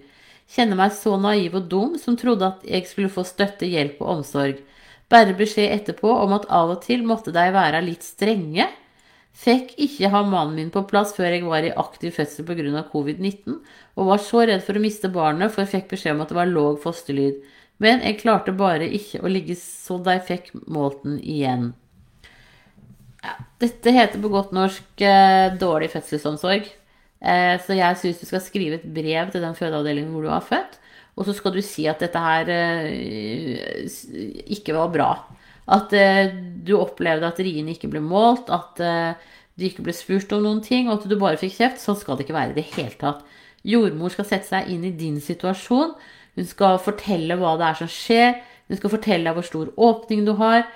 Kjenner 0.48 0.78
meg 0.80 0.94
så 0.96 1.18
naiv 1.20 1.58
og 1.58 1.68
dum 1.68 1.96
som 2.00 2.16
trodde 2.16 2.46
at 2.46 2.64
jeg 2.64 2.86
skulle 2.88 3.12
få 3.12 3.24
støtte, 3.28 3.68
hjelp 3.68 4.00
og 4.00 4.18
omsorg. 4.18 4.62
Bare 5.12 5.36
beskjed 5.36 5.72
etterpå 5.74 6.08
om 6.22 6.34
at 6.36 6.46
av 6.52 6.72
og 6.74 6.82
til 6.84 7.04
måtte 7.08 7.32
de 7.32 7.44
være 7.52 7.82
litt 7.84 8.04
strenge. 8.04 8.68
Fikk 9.38 9.74
ikke 9.78 10.10
ha 10.10 10.22
mannen 10.26 10.56
min 10.56 10.72
på 10.74 10.82
plass 10.88 11.12
før 11.16 11.30
jeg 11.30 11.44
var 11.46 11.64
i 11.64 11.74
aktiv 11.76 12.16
fødsel 12.16 12.48
pga. 12.48 12.82
covid-19, 12.92 13.60
og 13.96 14.08
var 14.08 14.24
så 14.24 14.42
redd 14.48 14.64
for 14.66 14.76
å 14.76 14.82
miste 14.82 15.12
barnet, 15.12 15.52
for 15.52 15.62
jeg 15.62 15.74
fikk 15.74 15.92
beskjed 15.92 16.16
om 16.16 16.24
at 16.24 16.32
det 16.32 16.38
var 16.40 16.50
låg 16.50 16.80
fosterlyd. 16.82 17.44
Men 17.78 18.02
jeg 18.02 18.18
klarte 18.24 18.56
bare 18.56 18.88
ikke 18.88 19.22
å 19.22 19.30
ligge 19.30 19.54
så 19.60 20.00
de 20.02 20.16
fikk 20.26 20.50
målt 20.66 21.04
den 21.04 21.20
igjen. 21.22 21.70
Ja, 23.22 23.36
dette 23.62 23.94
heter 23.94 24.20
på 24.22 24.30
godt 24.32 24.52
norsk 24.56 25.02
eh, 25.02 25.54
dårlig 25.58 25.92
fødselsomsorg. 25.94 26.66
Eh, 27.18 27.56
så 27.64 27.74
jeg 27.74 27.98
syns 27.98 28.20
du 28.20 28.28
skal 28.28 28.42
skrive 28.44 28.78
et 28.78 28.86
brev 28.94 29.32
til 29.32 29.42
den 29.42 29.56
fødeavdelingen 29.58 30.12
hvor 30.14 30.26
du 30.26 30.30
har 30.32 30.44
født. 30.44 30.78
Og 31.18 31.26
så 31.26 31.34
skal 31.34 31.56
du 31.56 31.62
si 31.66 31.88
at 31.90 32.02
dette 32.02 32.20
her 32.22 32.50
eh, 32.54 33.88
ikke 34.54 34.76
var 34.76 34.92
bra. 34.94 35.10
At 35.74 35.92
eh, 35.96 36.30
du 36.64 36.76
opplevde 36.78 37.26
at 37.26 37.40
riene 37.42 37.74
ikke 37.74 37.90
ble 37.90 38.02
målt, 38.04 38.52
at 38.54 38.78
du 39.58 39.66
ikke 39.66 39.82
ble 39.86 39.94
spurt 39.96 40.30
om 40.36 40.44
noen 40.46 40.62
ting, 40.62 40.86
og 40.86 41.00
at 41.00 41.10
du 41.10 41.18
bare 41.18 41.40
fikk 41.40 41.56
kjeft. 41.58 41.82
Sånn 41.82 41.98
skal 41.98 42.16
det 42.16 42.28
ikke 42.28 42.38
være 42.38 42.54
i 42.54 42.60
det 42.60 42.68
hele 42.76 42.94
tatt. 43.00 43.26
Jordmor 43.66 44.12
skal 44.14 44.28
sette 44.28 44.46
seg 44.48 44.70
inn 44.70 44.86
i 44.86 44.94
din 44.94 45.18
situasjon. 45.20 45.96
Hun 46.38 46.46
skal 46.46 46.78
fortelle 46.82 47.34
hva 47.40 47.56
det 47.58 47.66
er 47.66 47.80
som 47.80 47.90
skjer. 47.90 48.36
Hun 48.68 48.78
skal 48.78 48.92
fortelle 48.92 49.26
deg 49.26 49.34
hvor 49.34 49.46
stor 49.48 49.72
åpning 49.74 50.22
du 50.28 50.36
har. 50.38 50.68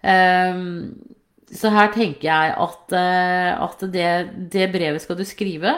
Um, 0.00 0.96
så 1.50 1.72
her 1.74 1.90
tenker 1.94 2.28
jeg 2.28 2.54
at, 2.62 2.94
uh, 2.94 3.64
at 3.66 3.84
det, 3.92 4.10
det, 4.52 4.68
brevet 4.72 5.02
skal 5.02 5.18
du 5.18 5.24
skrive, 5.26 5.74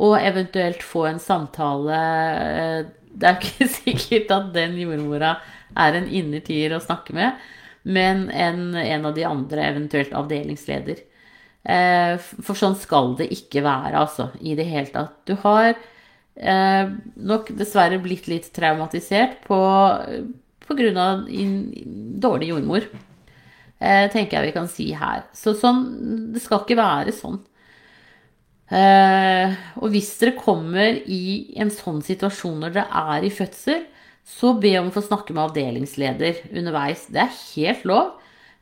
og 0.00 0.16
eventuelt 0.16 0.82
få 0.86 1.04
en 1.10 1.20
samtale. 1.20 2.00
Det 3.12 3.28
er 3.28 3.38
ikke 3.38 3.68
sikkert 3.80 4.32
at 4.36 4.50
den 4.56 4.78
jordmora 4.80 5.34
er 5.78 5.98
en 5.98 6.08
innertier 6.08 6.72
å 6.74 6.82
snakke 6.82 7.14
med, 7.16 7.36
men 7.84 8.28
en, 8.32 8.72
en 8.74 9.06
av 9.08 9.14
de 9.16 9.26
andre, 9.28 9.68
eventuelt 9.74 10.16
avdelingsleder. 10.16 11.04
Uh, 11.60 12.16
for 12.40 12.56
sånn 12.56 12.78
skal 12.80 13.14
det 13.18 13.28
ikke 13.36 13.64
være, 13.66 13.98
altså, 14.00 14.30
i 14.40 14.56
det 14.56 14.68
hele 14.70 14.88
tatt. 14.94 15.18
Du 15.28 15.34
har 15.44 15.74
eh, 16.40 16.92
nok 17.20 17.52
dessverre 17.58 18.00
blitt 18.02 18.28
litt 18.30 18.48
traumatisert 18.56 19.42
på, 19.46 19.60
på 20.66 20.76
grunn 20.78 21.00
av 21.00 21.28
dårlig 22.24 22.52
jordmor. 22.54 22.88
Eh, 23.80 24.06
tenker 24.12 24.36
jeg 24.38 24.50
vi 24.50 24.56
kan 24.56 24.68
si 24.68 24.90
her. 24.92 25.24
Så 25.32 25.54
sånn 25.56 26.32
Det 26.34 26.42
skal 26.44 26.64
ikke 26.64 26.78
være 26.80 27.14
sånn. 27.16 27.38
Eh, 28.70 29.54
og 29.80 29.90
hvis 29.90 30.12
dere 30.20 30.36
kommer 30.38 31.00
i 31.10 31.56
en 31.58 31.72
sånn 31.74 32.02
situasjon 32.06 32.60
når 32.62 32.76
dere 32.76 33.04
er 33.16 33.26
i 33.26 33.32
fødsel, 33.34 33.86
så 34.30 34.52
be 34.60 34.76
om 34.78 34.90
å 34.90 34.94
få 34.94 35.02
snakke 35.02 35.34
med 35.34 35.48
avdelingsleder 35.48 36.44
underveis. 36.52 37.08
Det 37.10 37.24
er 37.24 37.38
helt 37.56 37.86
lov. 37.88 38.12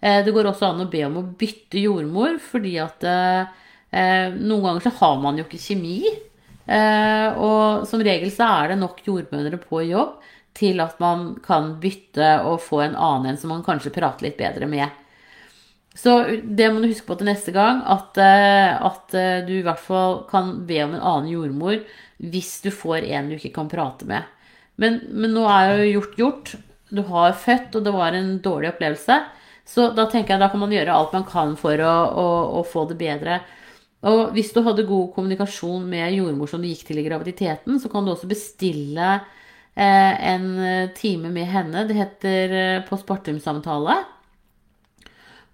Eh, 0.01 0.23
det 0.25 0.33
går 0.33 0.49
også 0.49 0.71
an 0.71 0.87
å 0.87 0.91
be 0.91 1.03
om 1.05 1.19
å 1.21 1.27
bytte 1.39 1.83
jordmor, 1.83 2.39
fordi 2.41 2.79
at 2.81 3.05
eh, 3.05 4.31
noen 4.39 4.65
ganger 4.65 4.87
så 4.87 4.95
har 5.01 5.21
man 5.21 5.41
jo 5.41 5.45
ikke 5.49 5.61
kjemi. 5.61 6.01
Eh, 6.69 7.29
og 7.41 7.87
som 7.89 8.03
regel 8.05 8.31
så 8.33 8.49
er 8.63 8.73
det 8.73 8.81
nok 8.83 9.03
jordmødre 9.07 9.61
på 9.61 9.83
jobb 9.89 10.19
til 10.59 10.81
at 10.85 10.99
man 11.01 11.31
kan 11.45 11.77
bytte 11.83 12.39
og 12.49 12.61
få 12.65 12.83
en 12.85 12.97
annen 12.97 13.33
en 13.33 13.39
som 13.41 13.53
man 13.55 13.65
kanskje 13.67 13.95
prater 13.95 14.29
litt 14.29 14.39
bedre 14.41 14.69
med. 14.71 14.89
Så 15.99 16.15
det 16.43 16.69
må 16.71 16.81
du 16.81 16.91
huske 16.93 17.09
på 17.09 17.17
til 17.19 17.27
neste 17.27 17.53
gang, 17.55 17.81
at, 17.91 18.19
eh, 18.23 18.71
at 18.87 19.15
eh, 19.19 19.41
du 19.49 19.57
i 19.57 19.65
hvert 19.67 19.83
fall 19.83 20.21
kan 20.31 20.53
be 20.69 20.79
om 20.85 20.95
en 20.95 21.03
annen 21.03 21.33
jordmor 21.33 21.81
hvis 22.23 22.53
du 22.63 22.71
får 22.75 23.07
en 23.09 23.31
du 23.31 23.37
ikke 23.37 23.57
kan 23.57 23.71
prate 23.71 24.07
med. 24.07 24.27
Men, 24.79 25.01
men 25.11 25.35
nå 25.35 25.43
er 25.51 25.73
jo 25.73 25.89
gjort 25.99 26.19
gjort. 26.19 26.55
Du 26.95 27.03
har 27.11 27.35
født, 27.37 27.75
og 27.77 27.85
det 27.85 27.93
var 27.95 28.15
en 28.15 28.37
dårlig 28.43 28.71
opplevelse. 28.73 29.19
Så 29.69 29.91
da 29.93 30.07
tenker 30.09 30.35
jeg 30.35 30.43
da 30.43 30.49
kan 30.53 30.63
man 30.63 30.73
gjøre 30.73 30.95
alt 30.95 31.15
man 31.17 31.27
kan 31.29 31.57
for 31.61 31.83
å, 31.85 31.95
å, 32.09 32.29
å 32.61 32.63
få 32.67 32.87
det 32.89 32.97
bedre. 33.01 33.41
Og 34.09 34.31
hvis 34.37 34.53
du 34.55 34.63
hadde 34.63 34.87
god 34.87 35.11
kommunikasjon 35.17 35.83
med 35.91 36.15
jordmor 36.15 36.51
som 36.51 36.63
du 36.63 36.69
gikk 36.71 36.87
til 36.89 37.03
i 37.03 37.07
graviditeten, 37.09 37.81
så 37.83 37.91
kan 37.91 38.07
du 38.07 38.13
også 38.15 38.31
bestille 38.31 39.11
eh, 39.75 40.15
en 40.31 40.47
eh, 40.63 40.93
time 40.97 41.33
med 41.35 41.51
henne. 41.51 41.83
Det 41.91 41.99
heter 41.99 42.55
eh, 42.61 42.87
postpartum-samtale. 42.87 43.99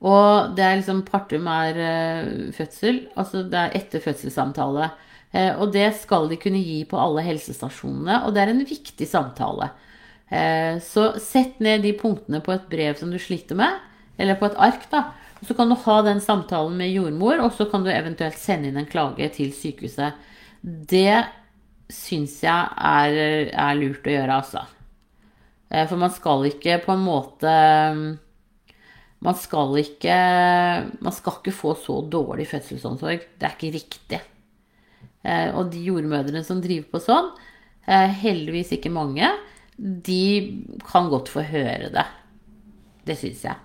Og 0.04 0.52
det 0.56 0.64
er 0.64 0.78
liksom 0.80 1.00
Partum 1.08 1.46
er 1.48 1.78
eh, 1.80 2.26
fødsel, 2.52 3.06
altså 3.16 3.44
det 3.48 3.60
er 3.60 3.76
etter 3.78 4.02
fødselssamtale. 4.04 4.90
Eh, 5.32 5.52
og 5.56 5.72
det 5.72 5.86
skal 6.02 6.28
de 6.28 6.38
kunne 6.40 6.60
gi 6.60 6.82
på 6.88 6.98
alle 7.00 7.24
helsestasjonene, 7.24 8.20
og 8.26 8.34
det 8.34 8.42
er 8.42 8.52
en 8.52 8.64
viktig 8.68 9.08
samtale. 9.08 9.70
Eh, 10.28 10.76
så 10.84 11.12
sett 11.22 11.56
ned 11.64 11.86
de 11.86 11.94
punktene 11.96 12.42
på 12.44 12.52
et 12.52 12.66
brev 12.68 12.98
som 13.00 13.12
du 13.12 13.16
sliter 13.22 13.56
med, 13.58 13.80
eller 14.20 14.36
på 14.40 14.50
et 14.50 14.58
ark, 14.66 14.84
da. 14.92 15.06
Så 15.44 15.56
kan 15.56 15.72
du 15.72 15.76
ha 15.76 15.96
den 16.04 16.20
samtalen 16.24 16.76
med 16.80 16.92
jordmor, 16.92 17.40
og 17.44 17.56
så 17.56 17.66
kan 17.72 17.84
du 17.84 17.90
eventuelt 17.92 18.36
sende 18.40 18.70
inn 18.70 18.80
en 18.80 18.88
klage 18.88 19.30
til 19.32 19.50
sykehuset. 19.56 20.20
Det 20.62 21.24
syns 21.92 22.38
jeg 22.44 22.76
er, 22.76 23.16
er, 23.52 23.74
lurt 23.76 24.06
å 24.08 24.14
gjøre, 24.14 24.38
altså. 24.38 24.62
For 25.74 26.00
man 26.00 26.12
skal 26.14 26.46
ikke 26.48 26.78
på 26.84 26.94
en 26.94 27.02
måte 27.04 27.52
Man 29.22 29.36
skal 29.38 29.76
ikke 29.80 30.14
Man 31.00 31.14
skal 31.14 31.38
ikke 31.38 31.54
få 31.54 31.74
så 31.78 32.00
dårlig 32.10 32.48
fødselsomsorg. 32.50 33.26
Det 33.38 33.46
er 33.46 33.54
ikke 33.54 33.76
riktig. 33.78 34.20
Eh, 35.24 35.48
og 35.56 35.70
de 35.72 35.80
jordmødrene 35.86 36.44
som 36.44 36.60
driver 36.62 36.90
på 36.92 37.00
sånn, 37.02 37.30
eh, 37.88 38.10
heldigvis 38.20 38.74
ikke 38.76 38.92
mange, 38.92 39.30
de 39.76 40.26
kan 40.84 41.08
godt 41.10 41.30
få 41.32 41.46
høre 41.48 41.88
det. 41.94 42.04
Det 43.08 43.16
syns 43.20 43.44
jeg. 43.46 43.56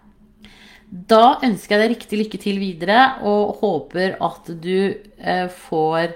Da 0.89 1.37
ønsker 1.45 1.75
jeg 1.75 1.83
deg 1.83 1.93
riktig 1.93 2.19
lykke 2.23 2.39
til 2.41 2.61
videre, 2.63 2.99
og 3.27 3.59
håper 3.59 4.15
at 4.23 4.49
du 4.63 4.95
eh, 5.19 5.47
får 5.67 6.15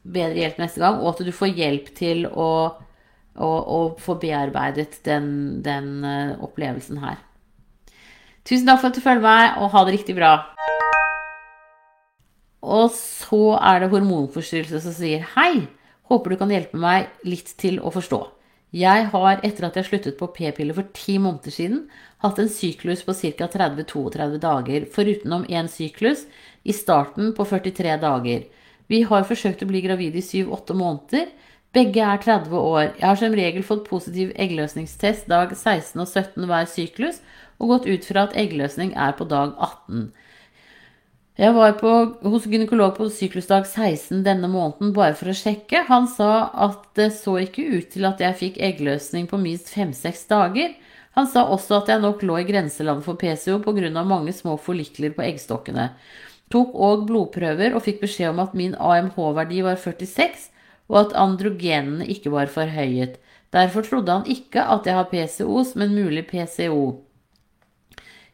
bedre 0.00 0.38
hjelp 0.38 0.60
neste 0.62 0.80
gang, 0.80 1.02
og 1.02 1.10
at 1.12 1.18
du 1.26 1.32
får 1.36 1.50
hjelp 1.52 1.90
til 1.96 2.24
å, 2.26 2.72
å, 3.40 3.50
og 3.50 4.00
få 4.02 4.18
bearbeidet 4.20 5.00
den, 5.08 5.60
den 5.64 6.04
uh, 6.04 6.38
opplevelsen 6.44 7.00
her. 7.02 7.18
Tusen 8.46 8.68
takk 8.68 8.80
for 8.82 8.90
at 8.90 8.96
du 8.96 9.04
følger 9.04 9.24
meg, 9.24 9.58
og 9.60 9.72
ha 9.74 9.84
det 9.86 9.96
riktig 9.98 10.16
bra. 10.18 10.34
Og 12.60 12.90
så 12.92 13.56
er 13.56 13.80
det 13.80 13.92
hormonforstyrrelse 13.92 14.82
som 14.84 14.96
sier 14.96 15.24
hei. 15.36 15.66
Håper 16.10 16.32
du 16.32 16.40
kan 16.40 16.52
hjelpe 16.52 16.78
meg 16.80 17.08
litt 17.24 17.54
til 17.60 17.78
å 17.80 17.92
forstå. 17.94 18.20
Jeg 18.76 19.08
har, 19.10 19.40
etter 19.42 19.66
at 19.66 19.76
jeg 19.78 19.88
sluttet 19.88 20.18
på 20.18 20.28
p-piller 20.30 20.76
for 20.76 20.86
ti 20.94 21.16
måneder 21.18 21.54
siden, 21.54 21.80
hatt 22.22 22.38
en 22.38 22.50
syklus 22.50 23.02
på 23.02 23.16
ca. 23.18 23.48
30-32 23.50 24.38
dager, 24.42 24.86
forutenom 24.94 25.46
én 25.50 25.66
syklus 25.70 26.26
i 26.62 26.74
starten 26.76 27.32
på 27.34 27.46
43 27.50 27.96
dager. 28.02 28.44
Vi 28.90 29.02
har 29.06 29.26
forsøkt 29.26 29.64
å 29.64 29.70
bli 29.70 29.82
gravid 29.82 30.18
i 30.18 30.22
7-8 30.22 30.76
måneder. 30.78 31.30
Begge 31.70 32.02
er 32.02 32.18
30 32.18 32.56
år. 32.58 32.86
Jeg 32.98 33.06
har 33.06 33.18
som 33.18 33.34
regel 33.38 33.62
fått 33.62 33.84
positiv 33.86 34.32
eggløsningstest 34.34 35.28
dag 35.30 35.52
16 35.54 36.00
og 36.02 36.08
17 36.08 36.48
hver 36.50 36.66
syklus, 36.66 37.20
og 37.62 37.70
gått 37.74 37.86
ut 37.86 38.08
fra 38.08 38.24
at 38.26 38.34
eggløsning 38.40 38.90
er 38.98 39.14
på 39.14 39.28
dag 39.30 39.52
18. 39.54 40.08
Jeg 41.40 41.54
var 41.54 41.76
på, 41.78 41.92
hos 42.26 42.48
gynekolog 42.50 42.96
på 42.98 43.06
syklusdag 43.14 43.68
16 43.70 44.24
denne 44.26 44.50
måneden 44.50 44.90
bare 44.96 45.14
for 45.16 45.30
å 45.30 45.36
sjekke. 45.36 45.86
Han 45.86 46.10
sa 46.10 46.50
at 46.66 46.90
det 46.98 47.12
så 47.16 47.38
ikke 47.40 47.68
ut 47.78 47.94
til 47.94 48.08
at 48.08 48.20
jeg 48.20 48.38
fikk 48.42 48.58
eggløsning 48.60 49.30
på 49.30 49.38
minst 49.40 49.70
fem-seks 49.70 50.26
dager. 50.28 50.74
Han 51.14 51.30
sa 51.30 51.46
også 51.46 51.78
at 51.78 51.94
jeg 51.94 52.02
nok 52.02 52.26
lå 52.26 52.42
i 52.42 52.48
grenseland 52.50 53.06
for 53.06 53.14
PCO 53.14 53.60
pga. 53.62 54.02
mange 54.02 54.34
små 54.34 54.58
forlikler 54.58 55.14
på 55.14 55.22
eggstokkene. 55.22 55.92
Tok 56.50 56.74
òg 56.74 57.06
blodprøver 57.06 57.78
og 57.78 57.86
fikk 57.86 58.02
beskjed 58.02 58.34
om 58.34 58.42
at 58.42 58.58
min 58.58 58.74
AMH-verdi 58.74 59.62
var 59.62 59.78
46, 59.78 60.50
og 60.90 60.98
at 61.04 61.14
androgenene 61.18 62.06
ikke 62.10 62.32
var 62.34 62.50
forhøyet. 62.50 63.20
Derfor 63.54 63.86
trodde 63.86 64.12
han 64.12 64.26
ikke 64.30 64.62
at 64.62 64.86
jeg 64.86 64.98
har 64.98 65.08
PCOS, 65.10 65.74
men 65.78 65.94
mulig 65.94 66.26
PCO. 66.26 67.06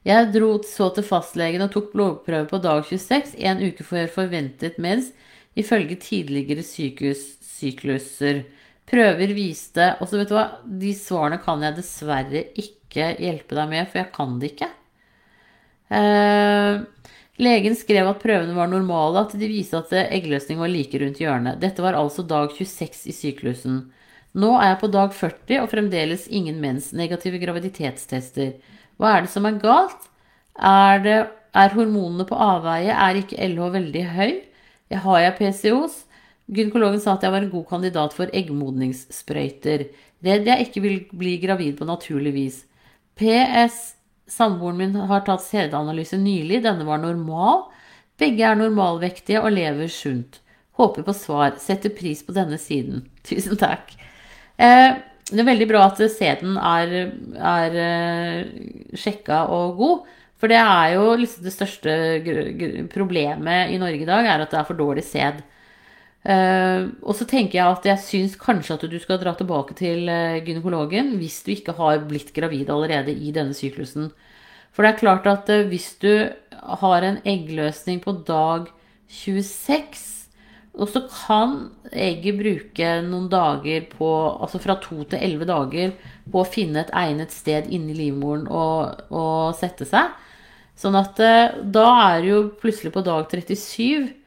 Jeg 0.06 0.30
dro 0.32 0.50
så 0.62 0.90
til 0.94 1.04
fastlegen 1.06 1.64
og 1.64 1.72
tok 1.74 1.90
blodprøve 1.92 2.46
på 2.50 2.60
dag 2.62 2.84
26, 2.86 3.34
en 3.42 3.62
uke 3.66 3.84
før 3.84 4.06
forventet 4.12 4.76
mens, 4.78 5.10
ifølge 5.58 5.96
tidligere 5.98 6.62
sykehussykluser. 6.62 8.44
Prøver 8.86 9.32
viste 9.34 9.96
Og 9.98 10.06
så 10.06 10.20
vet 10.20 10.30
du 10.30 10.36
hva, 10.36 10.46
de 10.62 10.92
svarene 10.94 11.40
kan 11.42 11.64
jeg 11.64 11.74
dessverre 11.80 12.44
ikke 12.54 13.16
hjelpe 13.18 13.56
deg 13.58 13.72
med, 13.72 13.88
for 13.90 13.98
jeg 13.98 14.12
kan 14.14 14.36
det 14.38 14.52
ikke. 14.52 14.68
Eh, 15.90 16.84
legen 17.42 17.76
skrev 17.76 18.08
at 18.10 18.22
prøvene 18.22 18.56
var 18.56 18.70
normale, 18.70 19.22
at 19.24 19.34
de 19.38 19.48
viste 19.50 19.78
at 19.78 19.92
eggløsning 20.06 20.60
var 20.62 20.72
like 20.72 20.98
rundt 21.02 21.20
hjørnet. 21.20 21.60
Dette 21.62 21.84
var 21.84 21.98
altså 21.98 22.24
dag 22.26 22.52
26 22.56 23.06
i 23.10 23.14
syklusen. 23.16 23.84
Nå 24.36 24.52
er 24.58 24.74
jeg 24.74 24.80
på 24.82 24.90
dag 24.92 25.14
40 25.16 25.62
og 25.62 25.70
fremdeles 25.72 26.26
ingen 26.28 26.58
mens. 26.60 26.90
Negative 26.96 27.40
graviditetstester. 27.40 28.56
Hva 29.00 29.14
er 29.14 29.24
det 29.24 29.32
som 29.32 29.48
er 29.48 29.60
galt? 29.62 30.08
Er, 30.56 31.00
det, 31.04 31.16
er 31.56 31.76
hormonene 31.76 32.26
på 32.28 32.36
avveie? 32.36 32.92
Er 32.92 33.20
ikke 33.20 33.40
LH 33.40 33.70
veldig 33.78 34.04
høy? 34.16 34.32
Jeg 34.92 35.02
har 35.04 35.22
jeg 35.24 35.36
PCOS? 35.40 36.02
Gynekologen 36.46 37.00
sa 37.02 37.16
at 37.16 37.24
jeg 37.26 37.34
var 37.34 37.42
en 37.42 37.50
god 37.50 37.66
kandidat 37.72 38.14
for 38.14 38.30
eggmodningssprøyter. 38.30 39.88
Redd 40.26 40.48
jeg 40.48 40.68
ikke 40.68 40.82
vil 40.84 40.98
bli 41.10 41.36
gravid 41.42 41.76
på 41.80 41.88
naturlig 41.88 42.32
vis. 42.36 42.60
PS. 43.18 43.96
Samboeren 44.26 44.80
min 44.80 44.96
har 45.08 45.22
tatt 45.26 45.44
sædanalyse 45.44 46.18
nylig. 46.18 46.62
Denne 46.64 46.86
var 46.86 46.98
normal. 47.02 47.66
Begge 48.18 48.46
er 48.48 48.58
normalvektige 48.58 49.42
og 49.42 49.54
lever 49.54 49.90
sunt. 49.92 50.40
Håper 50.76 51.06
på 51.06 51.14
svar. 51.16 51.56
Setter 51.62 51.92
pris 51.94 52.24
på 52.26 52.34
denne 52.36 52.58
siden. 52.60 53.06
Tusen 53.28 53.58
takk. 53.60 53.94
Eh, 54.56 54.98
det 55.26 55.42
er 55.42 55.48
veldig 55.48 55.66
bra 55.70 55.86
at 55.88 56.00
sæden 56.14 56.54
er, 56.58 56.94
er 57.34 57.80
eh, 57.82 58.94
sjekka 58.98 59.44
og 59.52 59.80
god. 59.80 60.14
For 60.36 60.52
det 60.52 60.58
er 60.60 60.94
jo 60.98 61.14
liksom 61.16 61.46
det 61.46 61.54
største 61.54 61.92
problemet 62.92 63.72
i 63.72 63.78
Norge 63.80 64.04
i 64.04 64.08
dag, 64.08 64.26
er 64.28 64.42
at 64.44 64.52
det 64.52 64.58
er 64.60 64.68
for 64.68 64.78
dårlig 64.78 65.04
sæd. 65.06 65.40
Uh, 66.26 66.90
og 67.06 67.14
så 67.14 67.22
tenker 67.30 67.60
jeg 67.60 67.70
at 67.70 67.84
jeg 67.86 68.02
syns 68.02 68.32
kanskje 68.40 68.74
at 68.74 68.84
du 68.90 68.96
skal 68.98 69.20
dra 69.20 69.36
tilbake 69.38 69.76
til 69.78 70.08
uh, 70.10 70.40
gynekologen 70.42 71.12
hvis 71.20 71.36
du 71.46 71.52
ikke 71.54 71.76
har 71.78 72.00
blitt 72.08 72.32
gravid 72.34 72.72
allerede 72.72 73.14
i 73.14 73.30
denne 73.34 73.54
syklusen. 73.54 74.08
For 74.74 74.82
det 74.82 74.90
er 74.90 75.02
klart 75.04 75.28
at 75.30 75.52
uh, 75.54 75.68
hvis 75.70 75.92
du 76.02 76.26
har 76.82 77.06
en 77.06 77.20
eggløsning 77.22 78.02
på 78.02 78.16
dag 78.26 78.66
26 79.06 80.16
og 80.76 80.90
så 80.92 81.06
kan 81.08 81.54
egget 81.94 82.36
bruke 82.36 82.88
noen 83.06 83.30
dager 83.32 83.86
på, 83.88 84.10
altså 84.42 84.58
fra 84.60 84.76
to 84.82 85.06
til 85.08 85.22
elleve 85.22 85.46
dager, 85.48 85.94
på 86.28 86.42
å 86.42 86.48
finne 86.48 86.82
et 86.82 86.92
egnet 86.92 87.32
sted 87.32 87.70
inni 87.72 87.94
livmoren 87.96 88.44
og, 88.50 89.06
og 89.08 89.56
sette 89.56 89.86
seg. 89.88 90.12
Sånn 90.76 90.98
at 90.98 91.22
uh, 91.22 91.56
da 91.62 91.86
er 92.10 92.20
det 92.20 92.34
jo 92.34 92.44
plutselig 92.60 92.92
på 92.92 93.06
dag 93.06 93.30
37. 93.30 94.25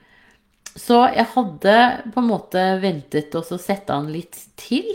Så 0.80 1.02
jeg 1.12 1.28
hadde 1.34 1.76
på 2.14 2.22
en 2.22 2.30
måte 2.30 2.64
ventet 2.80 3.36
å 3.36 3.44
sette 3.44 3.96
han 3.96 4.10
litt 4.14 4.38
til. 4.60 4.88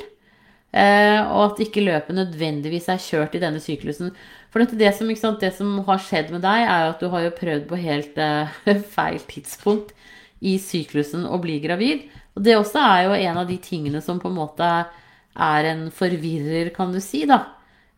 Eh, 0.75 1.21
og 1.31 1.53
at 1.53 1.61
ikke 1.63 1.85
løpet 1.85 2.17
nødvendigvis 2.17 2.89
er 2.91 3.03
kjørt 3.03 3.37
i 3.37 3.43
denne 3.43 3.61
syklusen. 3.63 4.11
For 4.51 4.65
det 4.65 4.91
som, 4.97 5.11
det 5.39 5.53
som, 5.55 5.77
har 5.87 6.03
skjedd 6.03 6.33
med 6.35 6.43
deg, 6.43 6.65
er 6.67 6.89
at 6.89 7.03
du 7.03 7.07
har 7.13 7.27
jo 7.27 7.37
prøvd 7.37 7.69
på 7.71 7.79
helt 7.79 8.19
eh, 8.19 8.57
feil 8.97 9.21
tidspunkt 9.31 9.93
i 10.45 10.57
syklusen 10.63 11.29
å 11.29 11.39
bli 11.43 11.61
gravid. 11.63 12.09
Og 12.35 12.43
det 12.47 12.57
også 12.59 12.83
er 12.83 13.05
jo 13.07 13.21
en 13.21 13.43
av 13.45 13.51
de 13.51 13.61
tingene 13.63 14.03
som 14.03 14.19
på 14.23 14.33
en 14.33 14.41
måte 14.41 14.73
er 15.35 15.71
en 15.71 15.87
forvirrer, 15.95 16.73
kan 16.75 16.91
du 16.95 16.99
si, 17.03 17.23
da. 17.31 17.43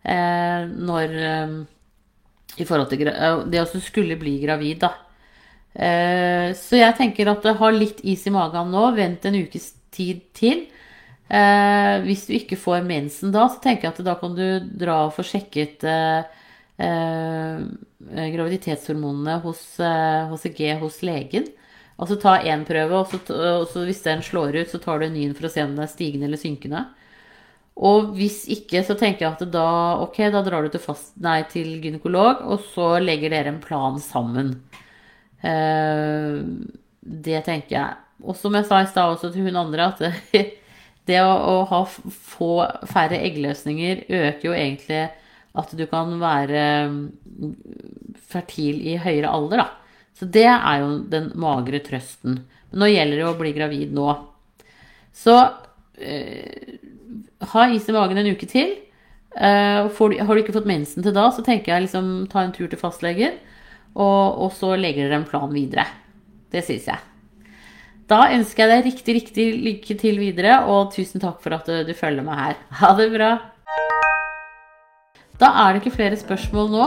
Eh, 0.04 0.68
når 0.68 1.16
I 2.56 2.64
forhold 2.64 2.92
til 2.92 3.08
det 3.08 3.62
å 3.62 3.80
skulle 3.80 4.20
bli 4.20 4.36
gravid, 4.44 4.84
da. 4.84 4.92
Eh, 5.76 6.56
så 6.56 6.76
jeg 6.80 6.96
tenker 6.96 7.28
at 7.28 7.44
ha 7.58 7.70
litt 7.72 8.00
is 8.04 8.26
i 8.26 8.30
magen 8.32 8.70
nå. 8.72 8.94
Vent 8.96 9.24
en 9.28 9.34
ukes 9.42 9.74
tid 9.94 10.20
til. 10.36 10.66
Eh, 11.28 12.00
hvis 12.06 12.26
du 12.28 12.32
ikke 12.38 12.56
får 12.60 12.82
mensen 12.86 13.32
da, 13.34 13.48
så 13.50 13.60
tenker 13.62 13.82
jeg 13.88 13.94
at 13.96 14.04
da 14.06 14.14
kan 14.20 14.34
du 14.36 14.60
dra 14.78 15.06
og 15.08 15.14
få 15.16 15.22
sjekket 15.26 15.84
eh, 15.86 16.22
graviditetshormonene 16.76 19.34
hos 19.44 19.62
HCG 19.80 20.60
hos 20.82 20.96
legen. 21.06 21.46
Altså 21.96 22.14
ta 22.20 22.32
én 22.44 22.64
prøve, 22.68 22.94
og 23.00 23.06
så, 23.08 23.16
og 23.32 23.64
så, 23.72 23.78
hvis 23.88 24.04
den 24.04 24.20
slår 24.24 24.56
ut, 24.60 24.68
så 24.68 24.78
tar 24.82 25.00
du 25.00 25.04
en 25.06 25.16
ny 25.16 25.24
for 25.32 25.48
å 25.48 25.52
se 25.52 25.64
om 25.64 25.72
den 25.72 25.84
er 25.86 25.88
stigende 25.88 26.26
eller 26.28 26.40
synkende. 26.40 26.80
Og 27.76 28.12
hvis 28.16 28.42
ikke, 28.52 28.82
så 28.84 28.96
tenker 28.96 29.24
jeg 29.24 29.32
at 29.32 29.42
da, 29.52 29.68
ok, 30.04 30.18
da 30.32 30.40
drar 30.44 30.64
du 30.64 30.68
til, 30.72 30.80
fast, 30.84 31.14
nei, 31.20 31.42
til 31.48 31.78
gynekolog, 31.84 32.44
og 32.44 32.60
så 32.72 32.96
legger 33.00 33.32
dere 33.32 33.48
en 33.52 33.60
plan 33.64 33.96
sammen. 34.00 34.54
Eh, 35.46 36.42
det 37.26 37.42
tenker 37.46 37.76
jeg. 37.76 38.02
Og 38.26 38.36
som 38.38 38.54
jeg 38.56 38.66
sa 38.68 38.80
i 38.82 38.88
stad 38.90 39.14
også 39.14 39.30
til 39.32 39.46
hun 39.46 39.60
andre, 39.60 39.90
at 39.92 40.02
det, 41.08 41.20
å, 41.20 41.32
å, 41.32 41.56
ha 41.70 41.82
få 41.86 42.52
færre 42.90 43.20
eggløsninger 43.28 44.06
øker 44.08 44.48
jo 44.48 44.56
egentlig 44.56 45.04
at 45.56 45.72
du 45.76 45.84
kan 45.88 46.10
være 46.20 46.62
mm, 46.92 47.52
fertil 48.28 48.82
i 48.84 48.96
høyere 49.00 49.32
alder, 49.32 49.64
da. 49.64 49.68
Så 50.16 50.28
det 50.32 50.48
er 50.48 50.80
jo 50.80 50.90
den 51.12 51.30
magre 51.40 51.80
trøsten. 51.84 52.40
Men 52.70 52.82
nå 52.82 52.88
gjelder 52.88 53.20
det 53.20 53.28
å 53.28 53.36
bli 53.36 53.52
gravid 53.56 53.92
nå. 53.96 54.08
Så 55.16 55.36
eh, 56.00 56.76
ha 57.52 57.66
is 57.72 57.88
i 57.88 57.94
magen 57.96 58.20
en 58.20 58.32
uke 58.32 58.48
til. 58.48 58.72
Eh, 59.36 59.88
du, 59.92 60.16
har 60.16 60.32
du 60.32 60.40
ikke 60.40 60.56
fått 60.56 60.68
mensen 60.68 61.04
til 61.04 61.14
da, 61.16 61.28
så 61.32 61.44
tenker 61.44 61.74
jeg 61.74 61.86
liksom 61.86 62.08
ta 62.32 62.44
en 62.44 62.54
tur 62.56 62.68
til 62.72 62.80
fastlegen. 62.80 63.36
Og, 63.96 64.42
og 64.44 64.52
så 64.52 64.74
legger 64.76 65.08
dere 65.08 65.22
en 65.22 65.28
plan 65.28 65.52
videre. 65.52 65.86
Det 66.52 66.62
syns 66.66 66.88
jeg. 66.92 67.00
Da 68.06 68.28
ønsker 68.36 68.62
jeg 68.62 68.70
deg 68.70 68.86
riktig, 68.86 69.14
riktig 69.16 69.46
lykke 69.64 69.96
til 69.98 70.20
videre, 70.20 70.60
og 70.70 70.92
tusen 70.94 71.22
takk 71.22 71.40
for 71.42 71.56
at 71.56 71.66
du, 71.66 71.80
du 71.88 71.94
følger 71.96 72.26
meg 72.26 72.42
her. 72.42 72.58
Ha 72.82 72.92
det 72.98 73.08
bra. 73.14 73.30
Da 75.40 75.50
er 75.64 75.74
det 75.74 75.82
ikke 75.82 75.96
flere 75.98 76.18
spørsmål 76.20 76.70
nå. 76.72 76.86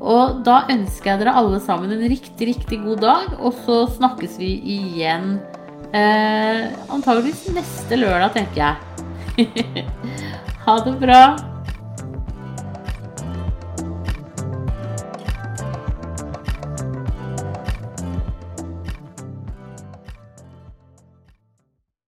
Og 0.00 0.40
da 0.46 0.62
ønsker 0.72 1.12
jeg 1.12 1.20
dere 1.20 1.36
alle 1.36 1.58
sammen 1.64 1.92
en 1.92 2.04
riktig, 2.08 2.52
riktig 2.54 2.80
god 2.84 3.02
dag. 3.04 3.32
Og 3.40 3.56
så 3.64 3.82
snakkes 3.98 4.38
vi 4.40 4.54
igjen 4.76 5.34
eh, 5.92 6.68
antageligvis 6.88 7.50
neste 7.56 8.00
lørdag, 8.00 8.32
tenker 8.36 8.64
jeg. 8.64 9.84
ha 10.66 10.78
det 10.86 10.96
bra. 11.02 11.22